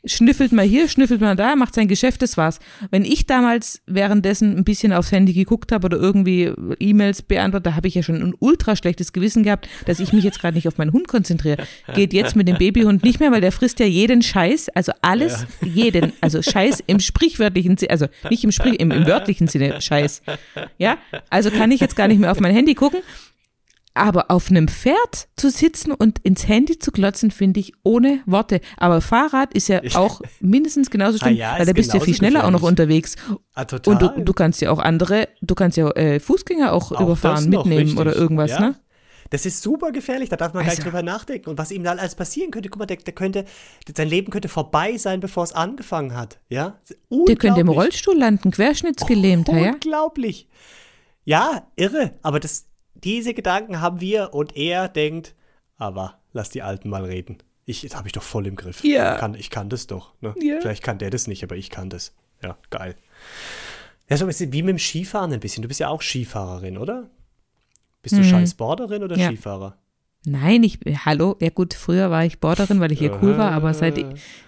schnüffelt 0.05 0.53
mal 0.53 0.64
hier, 0.64 0.88
schnüffelt 0.88 1.20
mal 1.20 1.37
da, 1.37 1.57
macht 1.57 1.74
sein 1.74 1.88
Geschäft, 1.88 2.22
das 2.22 2.37
war's. 2.37 2.61
Wenn 2.90 3.05
ich 3.05 3.27
damals 3.27 3.83
währenddessen 3.87 4.57
ein 4.57 4.64
bisschen 4.64 4.92
aufs 4.92 5.12
Handy 5.12 5.33
geguckt 5.33 5.72
habe 5.72 5.87
oder 5.87 5.98
irgendwie 5.98 6.53
E-Mails 6.79 7.22
beantwortet, 7.22 7.66
da 7.66 7.74
habe 7.74 7.88
ich 7.88 7.94
ja 7.94 8.03
schon 8.03 8.22
ein 8.22 8.35
ultra 8.38 8.77
schlechtes 8.77 9.12
Gewissen 9.12 9.42
gehabt, 9.42 9.68
dass 9.87 10.01
ich 10.01 10.12
mich 10.12 10.24
jetzt 10.24 10.40
gerade 10.40 10.55
nicht 10.55 10.68
auf 10.68 10.79
meinen 10.79 10.92
Hund 10.92 11.09
konzentriere. 11.09 11.64
Geht 11.94 12.12
jetzt 12.12 12.37
mit 12.37 12.48
dem 12.48 12.59
Babyhund 12.59 13.03
nicht 13.05 13.20
mehr, 13.20 13.33
weil 13.33 13.40
der 13.40 13.53
frisst 13.53 13.81
ja 13.81 13.87
jeden 13.87 14.22
Scheiß, 14.22 14.68
also 14.70 14.92
alles, 15.03 15.46
ja. 15.61 15.68
jeden, 15.68 16.12
also 16.20 16.42
Scheiß 16.42 16.83
im 16.87 17.01
sprichwörtlichen 17.01 17.77
Sinne, 17.77 17.90
also 17.90 18.07
nicht 18.31 18.44
im 18.44 18.53
Sprich, 18.53 18.79
im, 18.81 18.90
im 18.90 19.07
wörtlichen 19.07 19.48
Sinne 19.48 19.81
Scheiß. 19.81 20.22
Ja, 20.79 20.98
also 21.31 21.51
kann 21.51 21.70
ich 21.70 21.81
jetzt 21.81 21.96
gar 21.96 22.09
nicht 22.09 22.20
mehr 22.20 22.31
auf 22.31 22.40
mein 22.40 22.55
Handy 22.55 22.74
gucken. 22.74 23.01
Aber 23.98 24.30
auf 24.30 24.50
einem 24.50 24.68
Pferd 24.68 25.28
zu 25.37 25.50
sitzen 25.50 25.92
und 25.92 26.18
ins 26.20 26.48
Handy 26.48 26.78
zu 26.78 26.90
glotzen, 26.90 27.30
finde 27.30 27.61
ich 27.61 27.72
ohne 27.82 28.20
Worte. 28.26 28.61
Aber 28.76 29.00
Fahrrad 29.00 29.54
ist 29.54 29.68
ja 29.68 29.80
auch 29.94 30.20
mindestens 30.40 30.90
genauso 30.90 31.18
schlimm, 31.18 31.34
ah 31.34 31.37
ja, 31.37 31.58
weil 31.58 31.66
da 31.66 31.72
bist 31.72 31.92
du 31.92 31.98
ja 31.98 32.04
viel 32.04 32.14
schneller 32.14 32.44
auch 32.44 32.50
noch 32.50 32.62
unterwegs. 32.62 33.16
Ah, 33.54 33.64
total. 33.64 33.94
Und 33.94 34.02
du, 34.02 34.24
du 34.24 34.32
kannst 34.32 34.61
ja 34.61 34.70
auch 34.70 34.78
andere, 34.78 35.28
du 35.42 35.54
kannst 35.54 35.76
ja 35.76 35.90
äh, 35.90 36.20
Fußgänger 36.20 36.72
auch, 36.72 36.92
auch 36.92 37.00
überfahren, 37.00 37.48
mitnehmen 37.48 37.82
richtig. 37.82 37.98
oder 37.98 38.14
irgendwas, 38.14 38.50
ja. 38.50 38.61
ne? 38.61 38.74
Das 39.30 39.44
ist 39.44 39.62
super 39.62 39.92
gefährlich, 39.92 40.28
da 40.28 40.37
darf 40.37 40.54
man 40.54 40.64
also. 40.64 40.68
gar 40.68 40.76
nicht 40.76 40.87
drüber 40.87 41.02
nachdenken. 41.02 41.50
Und 41.50 41.58
was 41.58 41.70
ihm 41.70 41.84
dann 41.84 41.98
alles 41.98 42.14
passieren 42.14 42.50
könnte, 42.50 42.68
guck 42.68 42.78
mal, 42.78 42.87
der, 42.87 42.96
der 42.96 43.12
könnte, 43.12 43.44
sein 43.94 44.08
Leben 44.08 44.30
könnte 44.30 44.48
vorbei 44.48 44.96
sein, 44.96 45.20
bevor 45.20 45.44
es 45.44 45.52
angefangen 45.52 46.16
hat. 46.16 46.38
Ja? 46.48 46.80
Der 47.11 47.37
könnte 47.37 47.61
im 47.61 47.68
Rollstuhl 47.68 48.16
landen, 48.16 48.50
querschnittsgelähmt, 48.50 49.48
oh, 49.48 49.54
ja? 49.54 49.72
Unglaublich. 49.72 50.48
Ja, 51.24 51.68
irre. 51.76 52.12
Aber 52.22 52.40
das, 52.40 52.66
diese 53.04 53.34
Gedanken 53.34 53.80
haben 53.80 54.00
wir 54.00 54.34
und 54.34 54.56
er 54.56 54.88
denkt, 54.88 55.34
aber 55.76 56.18
lass 56.32 56.50
die 56.50 56.62
Alten 56.62 56.88
mal 56.88 57.04
reden. 57.04 57.38
Ich, 57.64 57.82
das 57.82 57.96
habe 57.96 58.08
ich 58.08 58.12
doch 58.12 58.22
voll 58.22 58.46
im 58.46 58.56
Griff. 58.56 58.82
Ja. 58.82 59.14
Ich 59.14 59.20
kann, 59.20 59.34
ich 59.34 59.50
kann 59.50 59.68
das 59.68 59.87
doch. 59.87 60.14
Ne? 60.20 60.34
Ja. 60.40 60.61
Vielleicht 60.61 60.82
kann 60.82 60.98
der 60.98 61.11
das 61.11 61.26
nicht, 61.26 61.42
aber 61.44 61.56
ich 61.56 61.70
kann 61.70 61.90
das. 61.90 62.14
Ja, 62.42 62.56
geil. 62.70 62.96
Ja, 64.08 64.16
so 64.16 64.24
ein 64.24 64.28
bisschen 64.28 64.52
wie 64.52 64.62
mit 64.62 64.70
dem 64.70 64.78
Skifahren 64.78 65.32
ein 65.32 65.40
bisschen. 65.40 65.62
Du 65.62 65.68
bist 65.68 65.80
ja 65.80 65.88
auch 65.88 66.00
Skifahrerin, 66.00 66.78
oder? 66.78 67.11
Bist 68.02 68.16
du 68.16 68.20
mhm. 68.20 68.24
scheiß 68.24 68.54
Borderin 68.54 69.02
oder 69.02 69.16
ja. 69.16 69.28
Skifahrer? 69.28 69.76
Nein, 70.24 70.62
ich, 70.62 70.78
hallo, 71.04 71.37
ja 71.40 71.50
gut, 71.50 71.74
früher 71.74 72.11
war 72.11 72.24
ich 72.24 72.40
Borderin, 72.40 72.81
weil 72.81 72.92
ich 72.92 72.98
hier 72.98 73.22
cool 73.22 73.38
war, 73.38 73.52
aber 73.52 73.72
seit, 73.72 74.04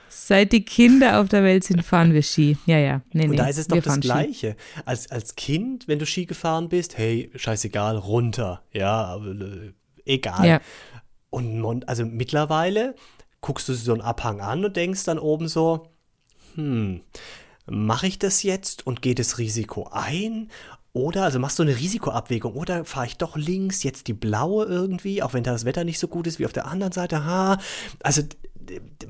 seit 0.08 0.52
die 0.52 0.64
Kinder 0.64 1.20
auf 1.20 1.28
der 1.28 1.42
Welt 1.44 1.64
sind, 1.64 1.84
fahren 1.84 2.12
wir 2.12 2.22
Ski. 2.22 2.58
Ja, 2.66 2.78
ja. 2.78 3.02
Nee, 3.12 3.24
und 3.24 3.30
nee, 3.30 3.36
da 3.36 3.46
ist 3.46 3.58
es 3.58 3.68
doch 3.68 3.80
das 3.80 4.00
Gleiche. 4.00 4.56
Als, 4.84 5.10
als 5.10 5.36
Kind, 5.36 5.88
wenn 5.88 5.98
du 5.98 6.06
Ski 6.06 6.26
gefahren 6.26 6.68
bist, 6.68 6.98
hey, 6.98 7.30
scheißegal, 7.34 7.96
runter. 7.96 8.62
Ja, 8.72 9.16
äh, 9.16 9.72
egal. 10.04 10.46
Ja. 10.46 10.60
Und 11.30 11.88
also 11.88 12.04
mittlerweile 12.04 12.96
guckst 13.40 13.68
du 13.68 13.74
so 13.74 13.92
einen 13.92 14.02
Abhang 14.02 14.40
an 14.40 14.64
und 14.64 14.76
denkst 14.76 15.04
dann 15.04 15.18
oben 15.18 15.48
so, 15.48 15.86
hm, 16.56 17.02
mache 17.66 18.06
ich 18.08 18.18
das 18.18 18.42
jetzt 18.42 18.86
und 18.86 19.02
geht 19.02 19.18
das 19.18 19.38
Risiko 19.38 19.88
ein? 19.92 20.50
Oder, 20.92 21.24
also 21.24 21.38
machst 21.38 21.58
du 21.58 21.62
eine 21.62 21.76
Risikoabwägung, 21.76 22.54
oder 22.54 22.84
fahre 22.84 23.06
ich 23.06 23.16
doch 23.16 23.36
links, 23.36 23.82
jetzt 23.84 24.08
die 24.08 24.12
blaue 24.12 24.66
irgendwie, 24.66 25.22
auch 25.22 25.34
wenn 25.34 25.44
da 25.44 25.52
das 25.52 25.64
Wetter 25.64 25.84
nicht 25.84 25.98
so 26.00 26.08
gut 26.08 26.26
ist 26.26 26.38
wie 26.38 26.46
auf 26.46 26.52
der 26.52 26.66
anderen 26.66 26.92
Seite, 26.92 27.24
ha, 27.24 27.58
also 28.02 28.22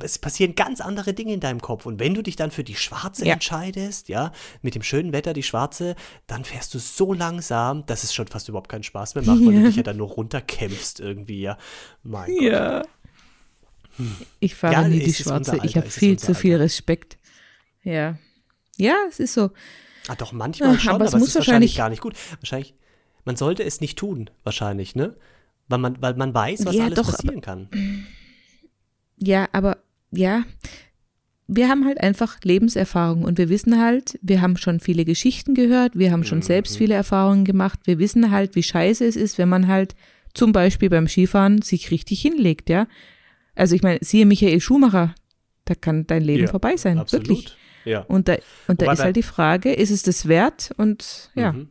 es 0.02 0.18
passieren 0.18 0.54
ganz 0.54 0.80
andere 0.80 1.12
Dinge 1.12 1.32
in 1.34 1.40
deinem 1.40 1.60
Kopf. 1.60 1.84
Und 1.86 2.00
wenn 2.00 2.14
du 2.14 2.22
dich 2.22 2.36
dann 2.36 2.50
für 2.50 2.64
die 2.64 2.76
schwarze 2.76 3.26
Ja. 3.26 3.34
entscheidest, 3.34 4.08
ja, 4.08 4.32
mit 4.62 4.74
dem 4.74 4.82
schönen 4.82 5.12
Wetter, 5.12 5.32
die 5.32 5.42
schwarze, 5.42 5.96
dann 6.26 6.44
fährst 6.44 6.72
du 6.74 6.78
so 6.78 7.12
langsam, 7.12 7.84
dass 7.86 8.04
es 8.04 8.14
schon 8.14 8.26
fast 8.26 8.48
überhaupt 8.48 8.70
keinen 8.70 8.84
Spaß 8.84 9.14
mehr 9.16 9.24
macht, 9.24 9.40
weil 9.40 9.52
du 9.52 9.62
dich 9.64 9.76
ja 9.76 9.82
dann 9.82 9.98
nur 9.98 10.08
runterkämpfst 10.08 11.00
irgendwie, 11.00 11.40
ja. 11.42 11.58
Mein 12.02 12.30
Gott. 12.30 12.42
Ja. 12.42 12.82
Ich 14.38 14.54
fahre 14.54 14.74
Ja, 14.74 14.88
nie 14.88 15.00
die 15.00 15.12
schwarze. 15.12 15.58
Ich 15.62 15.76
habe 15.76 15.90
viel 15.90 16.18
zu 16.18 16.34
viel. 16.34 16.56
Respekt. 16.56 17.18
Ja. 17.82 18.18
Ja, 18.76 18.96
es 19.10 19.20
ist 19.20 19.34
so. 19.34 19.50
Ah, 20.08 20.14
doch, 20.16 20.32
manchmal 20.32 20.70
Ach, 20.76 20.80
schon, 20.80 20.88
aber 20.90 20.96
aber, 20.96 21.04
es 21.06 21.14
es 21.14 21.20
muss 21.20 21.28
ist 21.30 21.34
wahrscheinlich 21.36 21.72
wahrscheinlich- 21.72 21.76
gar 21.76 21.88
nicht 21.90 22.02
gut. 22.02 22.14
Wahrscheinlich, 22.40 22.74
man 23.24 23.36
sollte 23.36 23.62
es 23.64 23.80
nicht 23.80 23.98
tun, 23.98 24.30
wahrscheinlich, 24.44 24.94
ne? 24.96 25.14
Weil 25.68 25.78
man, 25.78 26.00
weil 26.02 26.14
man 26.14 26.34
weiß, 26.34 26.64
was 26.66 26.74
Ja, 26.74 26.84
alles 26.86 26.96
doch, 26.96 27.08
aber- 27.08 27.16
passieren 27.16 27.40
kann. 27.40 27.68
Ja, 29.18 29.48
aber 29.52 29.78
ja, 30.10 30.44
wir 31.46 31.68
haben 31.68 31.84
halt 31.84 32.00
einfach 32.00 32.38
Lebenserfahrung 32.42 33.24
und 33.24 33.38
wir 33.38 33.48
wissen 33.48 33.80
halt, 33.80 34.18
wir 34.22 34.40
haben 34.40 34.56
schon 34.56 34.80
viele 34.80 35.04
Geschichten 35.04 35.54
gehört, 35.54 35.98
wir 35.98 36.12
haben 36.12 36.24
schon 36.24 36.38
Mhm. 36.38 36.42
selbst 36.42 36.76
viele 36.78 36.94
Erfahrungen 36.94 37.44
gemacht, 37.44 37.80
wir 37.84 37.98
wissen 37.98 38.30
halt, 38.30 38.54
wie 38.56 38.62
scheiße 38.62 39.04
es 39.04 39.16
ist, 39.16 39.36
wenn 39.38 39.48
man 39.48 39.66
halt 39.66 39.94
zum 40.32 40.52
Beispiel 40.52 40.88
beim 40.88 41.08
Skifahren 41.08 41.60
sich 41.62 41.90
richtig 41.90 42.20
hinlegt, 42.22 42.70
ja. 42.70 42.86
Also 43.56 43.74
ich 43.74 43.82
meine, 43.82 43.98
siehe 44.00 44.26
Michael 44.26 44.60
Schumacher, 44.60 45.14
da 45.64 45.74
kann 45.74 46.06
dein 46.06 46.22
Leben 46.22 46.44
Ja, 46.44 46.50
vorbei 46.50 46.76
sein, 46.76 46.98
Absolut. 46.98 47.28
wirklich. 47.28 47.56
Ja. 47.84 48.00
Und 48.02 48.28
da, 48.28 48.36
und 48.68 48.80
da 48.80 48.86
Wobei 48.86 48.92
ist 48.92 49.02
halt 49.02 49.16
die 49.16 49.22
Frage, 49.22 49.72
ist 49.72 49.90
es 49.90 50.02
das 50.02 50.28
wert? 50.28 50.72
Und 50.76 51.30
ja, 51.34 51.52
Mhm. 51.52 51.68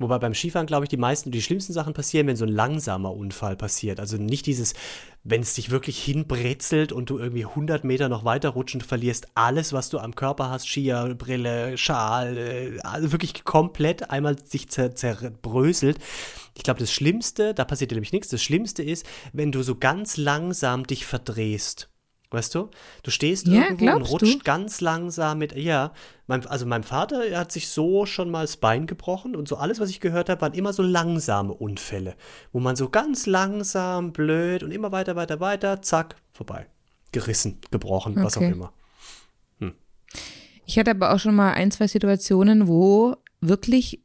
Wobei 0.00 0.18
beim 0.18 0.32
Skifahren, 0.32 0.66
glaube 0.66 0.86
ich, 0.86 0.88
die 0.88 0.96
meisten, 0.96 1.30
die 1.30 1.42
schlimmsten 1.42 1.74
Sachen 1.74 1.92
passieren, 1.92 2.26
wenn 2.26 2.34
so 2.34 2.46
ein 2.46 2.50
langsamer 2.50 3.12
Unfall 3.12 3.54
passiert. 3.54 4.00
Also 4.00 4.16
nicht 4.16 4.46
dieses, 4.46 4.72
wenn 5.24 5.42
es 5.42 5.52
dich 5.52 5.70
wirklich 5.70 6.02
hinbrezelt 6.02 6.90
und 6.90 7.10
du 7.10 7.18
irgendwie 7.18 7.44
100 7.44 7.84
Meter 7.84 8.08
noch 8.08 8.24
weiter 8.24 8.48
rutschen, 8.48 8.80
du 8.80 8.86
verlierst 8.86 9.28
alles, 9.34 9.74
was 9.74 9.90
du 9.90 9.98
am 9.98 10.14
Körper 10.14 10.48
hast, 10.48 10.66
Skier, 10.66 11.14
Brille, 11.18 11.76
Schal, 11.76 12.38
äh, 12.38 12.78
also 12.80 13.12
wirklich 13.12 13.44
komplett 13.44 14.10
einmal 14.10 14.38
sich 14.42 14.70
zer 14.70 14.94
zerbröselt. 14.94 15.98
Ich 16.56 16.62
glaube, 16.62 16.80
das 16.80 16.90
Schlimmste, 16.90 17.52
da 17.52 17.66
passiert 17.66 17.90
dir 17.90 17.96
nämlich 17.96 18.12
nichts, 18.12 18.28
das 18.28 18.42
Schlimmste 18.42 18.82
ist, 18.82 19.04
wenn 19.34 19.52
du 19.52 19.62
so 19.62 19.76
ganz 19.76 20.16
langsam 20.16 20.86
dich 20.86 21.04
verdrehst. 21.04 21.89
Weißt 22.32 22.54
du? 22.54 22.70
Du 23.02 23.10
stehst 23.10 23.48
Ja, 23.48 23.62
irgendwo 23.62 23.86
und 23.96 24.02
rutscht 24.02 24.40
du? 24.40 24.44
ganz 24.44 24.80
langsam 24.80 25.38
mit. 25.38 25.56
Ja, 25.56 25.92
mein, 26.28 26.46
also 26.46 26.64
mein 26.64 26.84
Vater 26.84 27.24
er 27.26 27.40
hat 27.40 27.50
sich 27.50 27.68
so 27.68 28.06
schon 28.06 28.30
mal 28.30 28.42
das 28.42 28.56
Bein 28.56 28.86
gebrochen 28.86 29.34
und 29.34 29.48
so 29.48 29.56
alles, 29.56 29.80
was 29.80 29.90
ich 29.90 29.98
gehört 29.98 30.28
habe, 30.28 30.40
waren 30.40 30.52
immer 30.54 30.72
so 30.72 30.82
langsame 30.84 31.52
Unfälle, 31.52 32.14
wo 32.52 32.60
man 32.60 32.76
so 32.76 32.88
ganz 32.88 33.26
langsam, 33.26 34.12
blöd 34.12 34.62
und 34.62 34.70
immer 34.70 34.92
weiter, 34.92 35.16
weiter, 35.16 35.40
weiter, 35.40 35.82
zack, 35.82 36.14
vorbei. 36.32 36.66
Gerissen, 37.10 37.58
gebrochen, 37.72 38.14
was 38.16 38.36
auch 38.36 38.42
Okay. 38.42 38.52
immer. 38.52 38.72
Ich 40.66 40.78
hatte 40.78 40.92
aber 40.92 41.12
auch 41.12 41.18
schon 41.18 41.34
mal 41.34 41.52
ein, 41.54 41.72
zwei 41.72 41.88
Situationen, 41.88 42.68
wo 42.68 43.16
wirklich, 43.40 44.04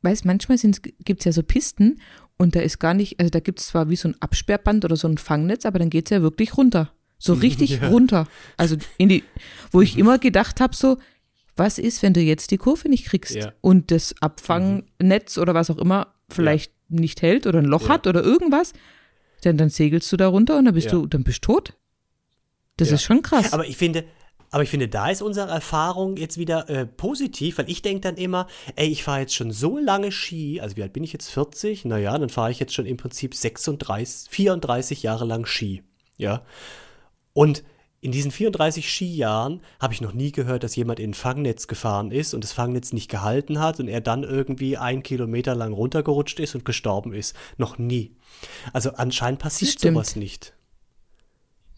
weiß, 0.00 0.24
manchmal 0.24 0.56
gibt 0.56 1.20
es 1.20 1.24
ja 1.26 1.32
so 1.32 1.42
Pisten 1.42 2.00
und 2.38 2.56
da 2.56 2.60
ist 2.60 2.78
gar 2.78 2.94
nicht, 2.94 3.20
also 3.20 3.28
da 3.28 3.40
gibt 3.40 3.60
es 3.60 3.66
zwar 3.66 3.90
wie 3.90 3.96
so 3.96 4.08
ein 4.08 4.16
Absperrband 4.20 4.86
oder 4.86 4.96
so 4.96 5.08
ein 5.08 5.18
Fangnetz, 5.18 5.66
aber 5.66 5.78
dann 5.78 5.90
geht 5.90 6.06
es 6.06 6.10
ja 6.10 6.22
wirklich 6.22 6.56
runter. 6.56 6.90
So 7.18 7.32
richtig 7.34 7.70
Ja. 7.80 7.88
runter. 7.88 8.26
Also 8.56 8.76
in 8.96 9.08
die, 9.08 9.24
wo 9.72 9.80
ich 9.80 9.98
immer 9.98 10.18
gedacht 10.18 10.60
habe, 10.60 10.74
so, 10.76 10.98
was 11.56 11.78
ist, 11.78 12.02
wenn 12.02 12.12
du 12.14 12.20
jetzt 12.20 12.50
die 12.52 12.58
Kurve 12.58 12.88
nicht 12.88 13.06
kriegst 13.06 13.34
Ja. 13.34 13.52
und 13.60 13.90
das 13.90 14.14
Abfangnetz 14.20 15.38
oder 15.38 15.54
was 15.54 15.70
auch 15.70 15.78
immer 15.78 16.14
vielleicht 16.30 16.72
nicht 16.88 17.20
hält 17.22 17.46
oder 17.46 17.58
ein 17.58 17.64
Loch 17.64 17.84
Ja. 17.84 17.88
hat 17.90 18.06
oder 18.06 18.22
irgendwas, 18.22 18.72
dann, 19.42 19.56
dann 19.56 19.68
segelst 19.68 20.10
du 20.12 20.16
da 20.16 20.28
runter 20.28 20.56
und 20.58 20.64
dann 20.66 20.74
bist 20.74 20.86
Ja. 20.86 20.92
du, 20.92 21.06
dann 21.06 21.24
bist 21.24 21.44
du 21.46 21.52
tot. 21.52 21.74
Das 22.76 22.88
Ja. 22.88 22.94
ist 22.94 23.02
schon 23.02 23.22
krass. 23.22 23.52
Aber 23.52 23.66
ich 23.66 23.76
finde, 23.76 24.04
aber 24.50 24.62
ich 24.62 24.70
finde, 24.70 24.88
da 24.88 25.10
ist 25.10 25.20
unsere 25.20 25.50
Erfahrung 25.50 26.16
jetzt 26.16 26.38
wieder 26.38 26.70
äh, 26.70 26.86
positiv, 26.86 27.58
weil 27.58 27.68
ich 27.68 27.82
denke 27.82 28.00
dann 28.02 28.16
immer, 28.16 28.46
ey, 28.76 28.88
ich 28.88 29.02
fahre 29.02 29.20
jetzt 29.20 29.34
schon 29.34 29.50
so 29.50 29.78
lange 29.78 30.12
Ski, 30.12 30.60
also 30.60 30.76
wie 30.76 30.82
alt 30.82 30.92
bin 30.92 31.02
ich 31.04 31.12
jetzt? 31.12 31.28
40? 31.28 31.84
Naja, 31.84 32.16
dann 32.16 32.28
fahre 32.30 32.50
ich 32.52 32.60
jetzt 32.60 32.72
schon 32.72 32.86
im 32.86 32.96
Prinzip 32.96 33.34
36, 33.34 34.30
34 34.30 35.02
Jahre 35.02 35.24
lang 35.24 35.44
Ski. 35.44 35.82
Ja. 36.16 36.42
Und 37.38 37.62
in 38.00 38.10
diesen 38.10 38.32
34 38.32 38.90
Skijahren 38.90 39.60
habe 39.78 39.94
ich 39.94 40.00
noch 40.00 40.12
nie 40.12 40.32
gehört, 40.32 40.64
dass 40.64 40.74
jemand 40.74 40.98
in 40.98 41.10
ein 41.10 41.14
Fangnetz 41.14 41.68
gefahren 41.68 42.10
ist 42.10 42.34
und 42.34 42.42
das 42.42 42.50
Fangnetz 42.52 42.92
nicht 42.92 43.08
gehalten 43.08 43.60
hat 43.60 43.78
und 43.78 43.86
er 43.86 44.00
dann 44.00 44.24
irgendwie 44.24 44.76
ein 44.76 45.04
Kilometer 45.04 45.54
lang 45.54 45.72
runtergerutscht 45.72 46.40
ist 46.40 46.56
und 46.56 46.64
gestorben 46.64 47.12
ist. 47.12 47.36
Noch 47.56 47.78
nie. 47.78 48.16
Also 48.72 48.90
anscheinend 48.94 49.38
passiert 49.38 49.78
sowas 49.78 50.16
nicht. 50.16 50.52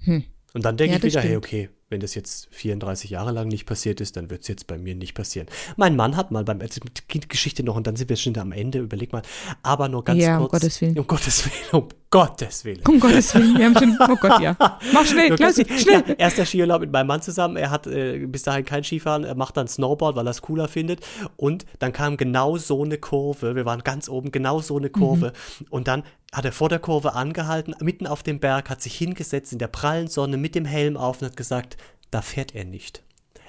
Hm. 0.05 0.25
Und 0.55 0.65
dann 0.65 0.79
denke 0.79 0.93
Ja, 0.93 0.97
ich 0.97 1.05
wieder, 1.05 1.21
hey, 1.21 1.29
stimmt. 1.33 1.45
okay, 1.45 1.69
wenn 1.91 2.01
das 2.01 2.15
jetzt 2.15 2.49
34 2.53 3.11
Jahre 3.11 3.33
lang 3.33 3.49
nicht 3.49 3.67
passiert 3.67 4.01
ist, 4.01 4.17
dann 4.17 4.31
wird 4.31 4.43
es 4.43 4.49
jetzt 4.49 4.69
bei 4.69 4.79
mir 4.79 4.95
nicht 4.95 5.15
passieren. 5.15 5.49
Mein 5.77 5.97
Mann 5.97 6.17
hat 6.17 6.31
mal 6.31 6.45
beim 6.45 6.61
also 6.61 6.81
Geschichte 7.29 7.65
noch 7.65 7.75
und 7.75 7.87
dann 7.87 7.97
sind 7.97 8.09
wir 8.09 8.17
schon 8.17 8.37
am 8.39 8.53
Ende, 8.53 8.79
überleg 8.79 9.13
mal, 9.13 9.23
aber 9.63 9.89
nur 9.89 10.05
ganz 10.05 10.23
Ja, 10.23 10.39
um 10.39 10.49
kurz. 10.49 10.63
Gottes 10.63 10.81
Willen. 10.81 10.99
Um 10.99 11.07
Gottes 11.07 11.45
Willen, 11.45 11.65
um 11.73 11.89
Gottes 12.11 12.65
Willen. 12.65 12.81
Um 12.87 13.01
Gottes 13.01 13.35
Willen, 13.35 13.59
wir 13.59 13.65
haben 13.67 13.77
schon, 13.77 13.99
oh 14.09 14.17
Gott, 14.21 14.41
ja. 14.41 14.57
Mach 14.93 15.05
schnell, 15.05 15.35
Klausi, 15.35 15.65
schnell. 15.79 16.05
Ja, 16.07 16.15
erster 16.15 16.47
Skiurlaub 16.47 16.81
mit 16.81 16.93
meinem 16.93 17.09
Mann 17.09 17.23
zusammen. 17.23 17.57
Er 17.57 17.71
hat 17.71 17.89
äh, 17.89 18.25
bis 18.27 18.45
dahin 18.45 18.65
kein 18.65 18.85
Skifahren, 18.85 19.25
er 19.25 19.35
macht 19.35 19.57
dann 19.57 19.67
Snowboard, 19.67 20.15
weil 20.15 20.27
er 20.27 20.31
es 20.31 20.43
cooler 20.43 20.69
findet. 20.69 21.01
Und 21.37 21.67
dann 21.81 21.93
kam 21.93 22.17
genau 22.17 22.57
so 22.57 22.85
eine 22.85 22.99
Kurve. 22.99 23.57
Wir 23.57 23.65
waren 23.65 23.83
ganz 23.83 24.09
oben, 24.09 24.31
genau 24.31 24.61
so 24.61 24.79
eine 24.79 24.91
Kurve. 24.91 25.33
Und 25.71 25.89
dann 25.89 26.05
hat 26.33 26.45
er 26.45 26.53
vor 26.53 26.69
der 26.69 26.79
Kurve 26.79 27.15
angehalten, 27.15 27.75
mitten 27.81 28.07
auf 28.07 28.23
dem 28.23 28.39
Berg, 28.39 28.71
hat 28.71 28.81
sich 28.83 28.97
hingesetzt 28.97 29.53
in 29.53 29.59
der 29.59 29.67
prallen 29.69 30.07
Sonne 30.07 30.37
mit 30.37 30.55
dem 30.55 30.65
Helm 30.65 30.97
auf 30.97 31.21
und 31.21 31.27
hat 31.29 31.37
gesagt, 31.37 31.77
da 32.11 32.23
fährt 32.23 32.55
er 32.55 32.65
nicht. 32.65 33.03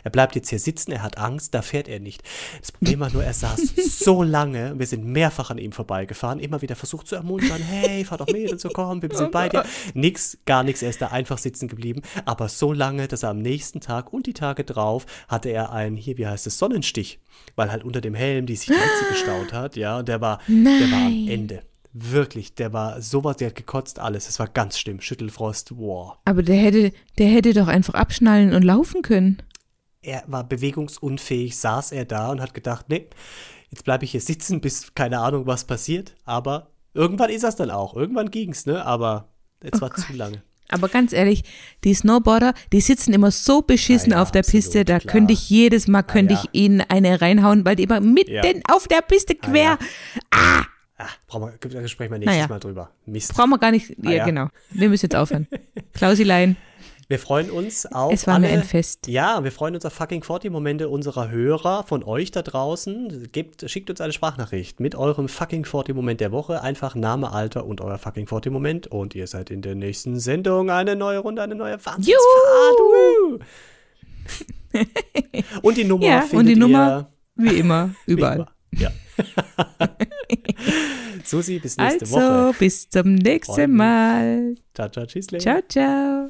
Er 0.03 0.11
bleibt 0.11 0.35
jetzt 0.35 0.49
hier 0.49 0.59
sitzen, 0.59 0.91
er 0.91 1.03
hat 1.03 1.17
Angst, 1.17 1.53
da 1.53 1.61
fährt 1.61 1.87
er 1.87 1.99
nicht. 1.99 2.23
Das 2.59 2.71
Problem 2.71 2.99
war 3.01 3.11
nur, 3.11 3.23
er 3.23 3.33
saß 3.33 3.73
so 3.99 4.23
lange, 4.23 4.77
wir 4.77 4.87
sind 4.87 5.05
mehrfach 5.05 5.51
an 5.51 5.57
ihm 5.57 5.71
vorbeigefahren, 5.71 6.39
immer 6.39 6.61
wieder 6.61 6.75
versucht 6.75 7.07
zu 7.07 7.15
ermuntern, 7.15 7.61
hey, 7.61 8.03
fahr 8.03 8.17
doch 8.17 8.27
mit 8.27 8.51
und 8.51 8.59
so, 8.59 8.69
komm, 8.69 9.01
wir 9.01 9.15
sind 9.15 9.31
bei 9.31 9.49
dir. 9.49 9.63
Nix, 9.93 10.37
gar 10.45 10.63
nichts, 10.63 10.81
er 10.81 10.89
ist 10.89 11.01
da 11.01 11.07
einfach 11.07 11.37
sitzen 11.37 11.67
geblieben, 11.67 12.01
aber 12.25 12.49
so 12.49 12.73
lange, 12.73 13.07
dass 13.07 13.23
er 13.23 13.29
am 13.29 13.39
nächsten 13.39 13.79
Tag 13.79 14.11
und 14.11 14.25
die 14.25 14.33
Tage 14.33 14.63
drauf 14.63 15.05
hatte 15.27 15.49
er 15.49 15.71
einen, 15.71 15.95
hier, 15.95 16.17
wie 16.17 16.27
heißt 16.27 16.47
es, 16.47 16.57
Sonnenstich, 16.57 17.19
weil 17.55 17.71
halt 17.71 17.83
unter 17.83 18.01
dem 18.01 18.15
Helm 18.15 18.45
die 18.45 18.55
sich 18.55 18.69
Hitze 18.69 19.05
gestaut 19.09 19.53
hat, 19.53 19.75
ja, 19.75 19.99
und 19.99 20.07
der 20.07 20.21
war, 20.21 20.39
der 20.47 20.91
war 20.91 21.05
am 21.05 21.25
Nein. 21.25 21.27
Ende. 21.27 21.61
Wirklich, 21.93 22.55
der 22.55 22.71
war 22.73 23.01
sowas, 23.01 23.37
der 23.37 23.47
hat 23.49 23.55
gekotzt 23.55 23.99
alles. 23.99 24.29
Es 24.29 24.39
war 24.39 24.47
ganz 24.47 24.79
schlimm. 24.79 25.01
Schüttelfrost, 25.01 25.77
wow. 25.77 26.13
Aber 26.25 26.41
der 26.43 26.55
hätte, 26.55 26.93
der 27.17 27.27
hätte 27.27 27.53
doch 27.53 27.67
einfach 27.67 27.95
abschnallen 27.95 28.53
und 28.53 28.63
laufen 28.63 29.01
können. 29.01 29.41
er 30.01 30.23
war 30.27 30.43
bewegungsunfähig, 30.43 31.57
saß 31.57 31.91
er 31.91 32.05
da 32.05 32.29
und 32.31 32.41
hat 32.41 32.53
gedacht, 32.53 32.87
nee, 32.89 33.07
jetzt 33.69 33.83
bleibe 33.83 34.05
ich 34.05 34.11
hier 34.11 34.21
sitzen, 34.21 34.61
bis 34.61 34.93
keine 34.95 35.19
Ahnung, 35.19 35.45
was 35.47 35.65
passiert. 35.65 36.15
Aber 36.25 36.71
irgendwann 36.93 37.29
ist 37.29 37.43
das 37.43 37.55
dann 37.55 37.69
auch. 37.71 37.95
Irgendwann 37.95 38.31
ging's, 38.31 38.65
ne? 38.65 38.83
Aber 38.85 39.29
es 39.59 39.73
Oh 39.73 39.81
war 39.81 39.89
Gott. 39.89 39.99
zu 39.99 40.13
lange. 40.13 40.43
Aber 40.69 40.87
ganz 40.87 41.11
ehrlich, 41.11 41.43
die 41.83 41.93
Snowboarder, 41.93 42.53
die 42.71 42.79
sitzen 42.81 43.13
immer 43.13 43.29
so 43.31 43.61
beschissen 43.61 44.11
Ja, 44.11 44.17
ja, 44.17 44.21
auf 44.23 44.31
der 44.31 44.39
absolut, 44.39 44.63
Piste, 44.63 44.85
da 44.85 44.99
klar. 44.99 45.11
könnte 45.11 45.33
ich 45.33 45.49
jedes 45.49 45.87
Mal, 45.87 46.01
könnte 46.03 46.33
ja. 46.35 46.41
ich 46.41 46.49
ihnen 46.59 46.79
eine 46.81 47.19
reinhauen, 47.21 47.65
weil 47.65 47.75
die 47.75 47.83
immer 47.83 47.99
mitten 47.99 48.61
auf 48.71 48.87
der 48.87 49.01
Piste 49.01 49.35
quer. 49.35 49.77
ja. 50.33 50.65
Ah, 51.03 51.07
brauchen 51.27 51.53
wir, 51.61 51.81
da 51.81 51.87
sprechen 51.87 52.11
wir 52.11 52.19
nächstes 52.19 52.37
Naja. 52.37 52.47
Mal 52.47 52.59
drüber. 52.59 52.91
Mist. 53.05 53.33
Brauchen 53.33 53.49
wir 53.49 53.57
gar 53.57 53.71
nicht. 53.71 53.89
Ja, 53.89 53.95
Ah, 54.09 54.13
ja. 54.13 54.25
genau. 54.25 54.47
Wir 54.71 54.89
müssen 54.89 55.05
jetzt 55.05 55.15
aufhören. 55.15 55.47
Klausilein, 55.93 56.57
Wir 57.07 57.17
freuen 57.19 57.49
uns 57.51 57.85
auf 57.87 58.13
es 58.13 58.25
war 58.27 58.35
alle, 58.35 58.47
mir 58.47 58.53
ein 58.53 58.63
Fest. 58.63 59.07
Ja, 59.07 59.43
wir 59.43 59.51
freuen 59.51 59.75
uns 59.75 59.83
auf 59.85 59.91
fucking 59.93 60.23
40 60.23 60.49
Momente 60.51 60.87
unserer 60.89 61.29
Hörer, 61.29 61.83
von 61.83 62.03
euch 62.03 62.31
da 62.31 62.41
draußen. 62.41 63.29
Gebt, 63.31 63.69
schickt 63.69 63.89
uns 63.89 63.99
eine 63.99 64.13
Sprachnachricht 64.13 64.79
mit 64.79 64.95
eurem 64.95 65.27
fucking 65.27 65.65
40 65.65 65.93
Moment 65.95 66.21
der 66.21 66.31
Woche. 66.31 66.61
Einfach 66.61 66.95
Name, 66.95 67.31
Alter 67.33 67.65
und 67.65 67.81
euer 67.81 67.97
fucking 67.97 68.27
40 68.27 68.51
Moment. 68.51 68.87
Und 68.87 69.13
ihr 69.15 69.27
seid 69.27 69.49
in 69.49 69.61
der 69.61 69.75
nächsten 69.75 70.19
Sendung 70.19 70.69
eine 70.69 70.95
neue 70.95 71.17
Runde, 71.19 71.41
eine 71.41 71.55
neue 71.55 71.83
Wahnsinnsfahrt. 71.83 73.41
Und 75.61 75.77
die 75.77 75.83
Nummer 75.83 76.05
Ja, 76.05 76.21
findet 76.21 76.37
und 76.39 76.45
die 76.47 76.55
Nummer 76.55 77.09
ihr 77.37 77.43
wie 77.43 77.55
immer, 77.57 77.89
wie 78.05 78.11
überall. 78.13 78.35
immer. 78.35 78.51
Ja. 78.73 78.89
Susi, 81.25 81.59
bis 81.59 81.77
nächste 81.77 82.05
Also, 82.05 82.15
Woche. 82.15 82.55
bis 82.59 82.89
zum 82.89 83.15
nächsten. 83.15 83.75
Mal. 83.75 84.55
Ciao, 84.73 84.89
ciao, 84.89 85.05
tschüss. 85.05 85.27
Ciao, 85.27 85.61
ciao. 85.67 86.29